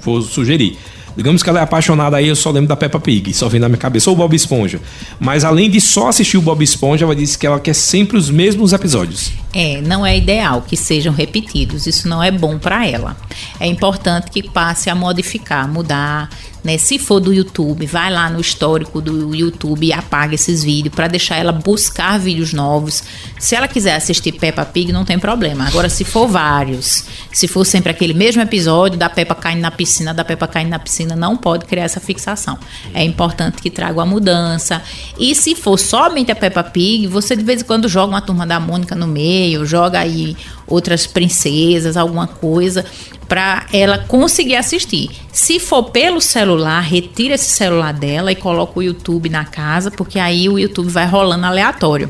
[0.03, 0.77] Vou sugerir.
[1.19, 3.67] Digamos que ela é apaixonada aí, eu só lembro da Peppa Pig, só vem na
[3.67, 4.79] minha cabeça, ou o Bob Esponja.
[5.19, 8.29] Mas além de só assistir o Bob Esponja, ela disse que ela quer sempre os
[8.29, 9.33] mesmos episódios.
[9.53, 11.87] É, não é ideal que sejam repetidos.
[11.87, 13.17] Isso não é bom para ela.
[13.59, 16.29] É importante que passe a modificar, mudar.
[16.63, 16.77] Né?
[16.77, 21.07] Se for do YouTube, vai lá no histórico do YouTube e apaga esses vídeos para
[21.07, 23.03] deixar ela buscar vídeos novos.
[23.39, 25.65] Se ela quiser assistir Peppa Pig, não tem problema.
[25.67, 30.13] Agora, se for vários, se for sempre aquele mesmo episódio da Peppa caindo na piscina,
[30.13, 32.57] da Peppa caindo na piscina, não pode criar essa fixação.
[32.93, 34.81] É importante que traga uma mudança.
[35.17, 38.45] E se for somente a Peppa Pig, você de vez em quando joga uma turma
[38.45, 40.35] da Mônica no meio, joga aí
[40.69, 42.85] outras princesas, alguma coisa,
[43.27, 45.11] para ela conseguir assistir.
[45.31, 50.17] Se for pelo celular, retira esse celular dela e coloca o YouTube na casa, porque
[50.17, 52.09] aí o YouTube vai rolando aleatório.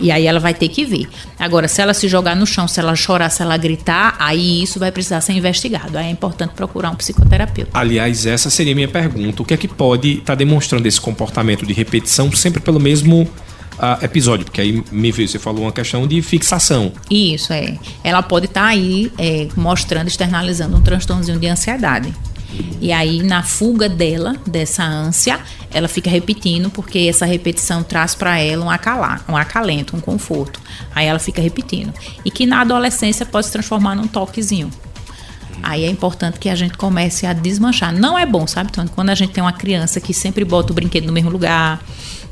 [0.00, 1.08] E aí ela vai ter que ver.
[1.38, 4.78] Agora, se ela se jogar no chão, se ela chorar, se ela gritar, aí isso
[4.78, 5.98] vai precisar ser investigado.
[5.98, 7.70] Aí é importante procurar um psicoterapeuta.
[7.74, 9.42] Aliás, essa seria a minha pergunta.
[9.42, 13.28] O que é que pode estar demonstrando esse comportamento de repetição sempre pelo mesmo
[13.80, 14.44] ah, episódio?
[14.44, 16.92] Porque aí me veio, você falou uma questão de fixação.
[17.10, 17.78] Isso, é.
[18.04, 22.14] Ela pode estar aí é, mostrando, externalizando um transtornozinho de ansiedade.
[22.80, 25.40] E aí, na fuga dela, dessa ânsia,
[25.72, 30.60] ela fica repetindo, porque essa repetição traz para ela um, acalar, um acalento, um conforto.
[30.94, 31.92] Aí ela fica repetindo.
[32.24, 34.70] E que na adolescência pode se transformar num toquezinho.
[35.62, 37.92] Aí é importante que a gente comece a desmanchar.
[37.92, 38.88] Não é bom, sabe, Tony?
[38.88, 41.82] Quando a gente tem uma criança que sempre bota o brinquedo no mesmo lugar,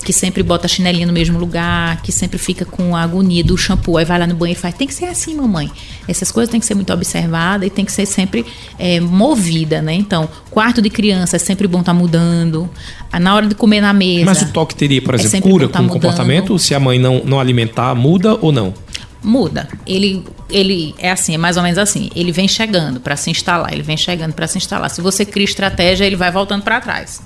[0.05, 3.57] que sempre bota a chinelinha no mesmo lugar, que sempre fica com a agonia do
[3.57, 5.71] shampoo, aí vai lá no banheiro e faz, tem que ser assim, mamãe.
[6.07, 8.47] Essas coisas têm que ser muito observadas e tem que ser sempre
[8.79, 9.95] é, movida, né?
[9.95, 12.71] Então, quarto de criança é sempre bom estar mudando.
[13.13, 14.25] Ah, Na hora de comer na mesa.
[14.25, 16.59] Mas o toque teria, por É exemplo, sempre cura tá com o comportamento?
[16.59, 18.73] Se a mãe não, não alimentar, muda ou não?
[19.23, 19.69] muda.
[19.87, 22.09] Ele, ele é assim, é mais ou menos assim.
[22.15, 24.89] Ele vem chegando para se instalar, ele vem chegando para se instalar.
[24.91, 27.21] Se você cria estratégia, ele vai voltando para trás.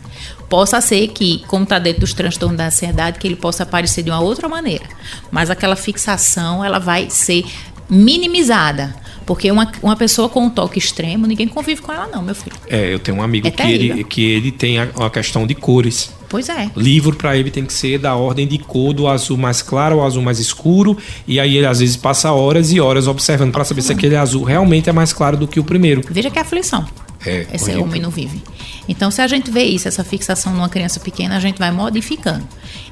[0.53, 4.11] Possa ser que, como está dentro dos transtornos da ansiedade, que ele possa aparecer de
[4.11, 4.84] uma outra maneira.
[5.30, 7.46] Mas aquela fixação, ela vai ser
[7.88, 8.94] minimizada.
[9.24, 12.55] Porque uma, uma pessoa com um toque extremo, ninguém convive com ela, não, meu filho.
[12.68, 15.55] É, eu tenho um amigo É que, ele, que ele tem a, a questão de
[15.55, 16.12] cores.
[16.28, 16.70] Pois é.
[16.76, 20.07] Livro para ele tem que ser da ordem de cor do azul mais claro ao
[20.07, 20.98] azul mais escuro.
[21.26, 24.42] E aí ele às vezes passa horas e horas observando para saber se aquele azul
[24.44, 26.03] realmente é mais claro do que o primeiro.
[26.11, 26.86] Veja que aflição.
[27.24, 27.84] É, Esse horrível.
[27.84, 28.42] homem não vive.
[28.89, 32.47] Então, se a gente vê isso, essa fixação numa criança pequena, a gente vai modificando.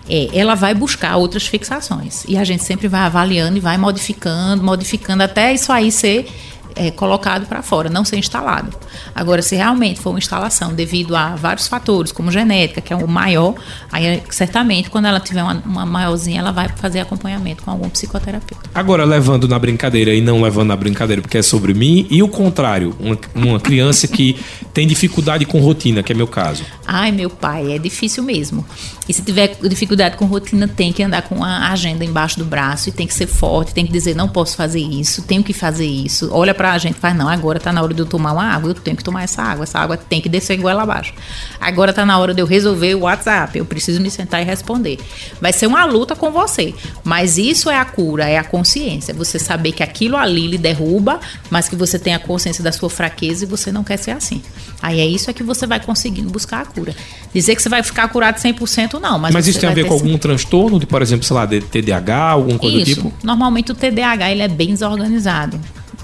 [0.09, 2.25] É, ela vai buscar outras fixações.
[2.29, 6.29] E a gente sempre vai avaliando e vai modificando, modificando até isso aí ser
[6.75, 8.77] é, colocado para fora, não ser instalado.
[9.15, 13.07] Agora, se realmente for uma instalação devido a vários fatores, como genética, que é o
[13.07, 13.55] maior,
[13.91, 18.71] aí certamente quando ela tiver uma, uma maiorzinha, ela vai fazer acompanhamento com algum psicoterapeuta.
[18.75, 22.29] Agora, levando na brincadeira e não levando na brincadeira porque é sobre mim, e o
[22.29, 24.39] contrário, uma, uma criança que
[24.73, 26.65] tem dificuldade com rotina, que é meu caso.
[26.87, 28.65] Ai, meu pai, é difícil mesmo.
[29.09, 32.89] E se tiver dificuldade com rotina, tem que andar com a agenda embaixo do braço
[32.89, 35.87] e tem que ser forte, tem que dizer, não posso fazer isso, tenho que fazer
[35.87, 36.29] isso.
[36.33, 38.75] Olha pra gente faz, não, agora tá na hora de eu tomar uma água, eu
[38.75, 41.15] tenho que tomar essa água, essa água tem que descer goela abaixo.
[41.59, 44.99] Agora tá na hora de eu resolver o WhatsApp, eu preciso me sentar e responder.
[45.41, 49.15] Vai ser uma luta com você, mas isso é a cura, é a consciência.
[49.15, 52.91] Você saber que aquilo ali lhe derruba, mas que você tem a consciência da sua
[52.91, 54.43] fraqueza e você não quer ser assim.
[54.83, 56.95] Aí é isso é que você vai conseguindo buscar a cura.
[57.33, 59.95] Dizer que você vai ficar curado 100% não, mas Mas, isso tem a ver com
[59.95, 62.85] algum transtorno, de, por exemplo, sei lá, de TDAH, alguma coisa isso.
[62.85, 63.13] do tipo?
[63.23, 65.59] Normalmente o TDAH ele é bem desorganizado.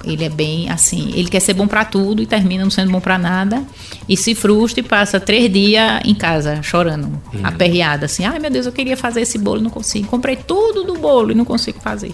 [0.07, 2.99] Ele é bem assim, ele quer ser bom pra tudo e termina não sendo bom
[3.01, 3.63] pra nada
[4.07, 7.41] e se frustra e passa três dias em casa chorando, Uhum.
[7.43, 8.25] aperreada assim.
[8.25, 10.07] Ai meu Deus, eu queria fazer esse bolo, e não consigo.
[10.07, 12.13] Comprei tudo do bolo e não consigo fazer.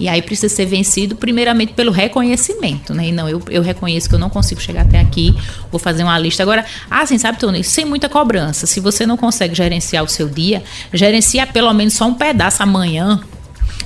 [0.00, 3.08] E aí precisa ser vencido primeiramente pelo reconhecimento, né?
[3.08, 5.36] E não, eu, eu reconheço que eu não consigo chegar até aqui,
[5.70, 6.42] vou fazer uma lista.
[6.42, 8.66] Agora, assim, sabe, Tony, sem muita cobrança.
[8.66, 10.62] Se você não consegue gerenciar o seu dia,
[10.92, 13.20] gerencia pelo menos só um pedaço amanhã.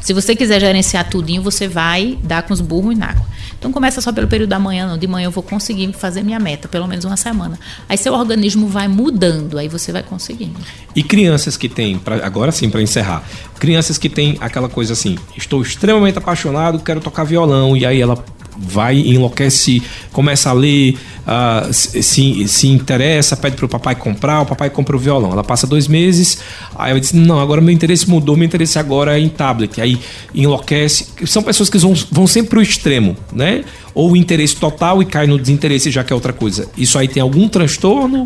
[0.06, 3.26] Se você quiser gerenciar tudinho, você vai dar com os burros na água.
[3.58, 4.96] Então começa só pelo período da manhã, não.
[4.96, 7.58] De manhã eu vou conseguir fazer minha meta, pelo menos uma semana.
[7.88, 10.60] Aí seu organismo vai mudando, aí você vai conseguindo.
[10.94, 13.24] E crianças que têm, pra, agora sim, para encerrar,
[13.58, 18.14] crianças que têm aquela coisa assim, estou extremamente apaixonado, quero tocar violão, e aí ela
[18.58, 19.82] vai, enlouquece,
[20.12, 20.96] começa a ler,
[21.26, 25.32] uh, se, se interessa, pede para o papai comprar, o papai compra o violão.
[25.32, 26.38] Ela passa dois meses,
[26.74, 29.80] aí ela diz: Não, agora meu interesse mudou, meu interesse agora é em tablet.
[29.80, 29.98] Aí
[30.34, 31.08] enlouquece.
[31.26, 33.64] São pessoas que vão, vão sempre para o extremo, né?
[33.94, 36.68] Ou o interesse total e cai no desinteresse, já que é outra coisa.
[36.76, 38.24] Isso aí tem algum transtorno?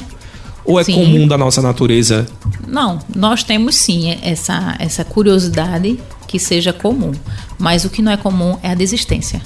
[0.65, 0.95] Ou é sim.
[0.95, 2.27] comum da nossa natureza?
[2.69, 7.13] Não, nós temos sim essa, essa curiosidade que seja comum.
[7.59, 9.41] Mas o que não é comum é a desistência.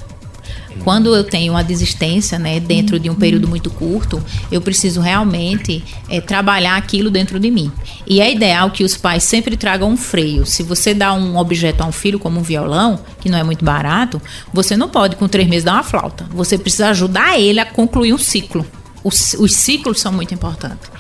[0.83, 5.83] Quando eu tenho uma desistência, né, dentro de um período muito curto, eu preciso realmente
[6.09, 7.71] é, trabalhar aquilo dentro de mim.
[8.07, 10.45] E é ideal que os pais sempre tragam um freio.
[10.45, 13.65] Se você dá um objeto a um filho, como um violão, que não é muito
[13.65, 14.21] barato,
[14.53, 16.27] você não pode com três meses dar uma flauta.
[16.31, 18.67] Você precisa ajudar ele a concluir um ciclo.
[19.03, 20.91] Os, os ciclos são muito importantes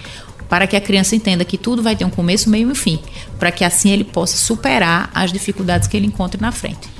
[0.49, 3.01] para que a criança entenda que tudo vai ter um começo, meio e fim,
[3.41, 6.94] para que assim ele possa superar as dificuldades que ele encontre na frente.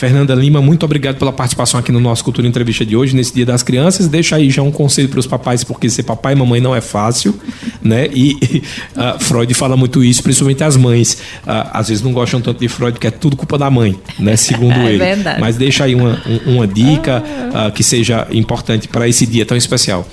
[0.00, 3.44] Fernanda Lima, muito obrigado pela participação aqui no nosso Cultura Entrevista de hoje, nesse Dia
[3.44, 4.08] das Crianças.
[4.08, 6.80] Deixa aí já um conselho para os papais, porque ser papai e mamãe não é
[6.80, 7.38] fácil,
[7.84, 8.08] né?
[8.10, 8.62] E
[8.96, 11.18] uh, Freud fala muito isso, principalmente as mães.
[11.46, 14.36] Uh, às vezes não gostam tanto de Freud, porque é tudo culpa da mãe, né?
[14.36, 14.98] Segundo é ele.
[14.98, 15.38] Verdade.
[15.38, 20.08] Mas deixa aí uma, uma dica uh, que seja importante para esse dia tão especial.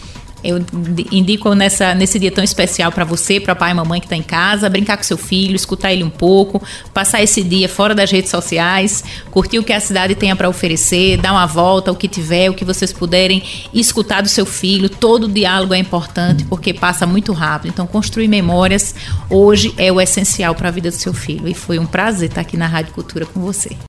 [0.47, 0.63] Eu
[1.11, 4.23] indico nessa, nesse dia tão especial para você, para pai e mamãe que está em
[4.23, 8.31] casa, brincar com seu filho, escutar ele um pouco, passar esse dia fora das redes
[8.31, 12.49] sociais, curtir o que a cidade tenha para oferecer, dar uma volta, o que tiver,
[12.49, 13.43] o que vocês puderem
[13.73, 14.89] escutar do seu filho.
[14.89, 17.71] Todo diálogo é importante porque passa muito rápido.
[17.71, 18.95] Então, construir memórias
[19.29, 21.45] hoje é o essencial para a vida do seu filho.
[21.47, 23.77] E foi um prazer estar aqui na Rádio Cultura com você.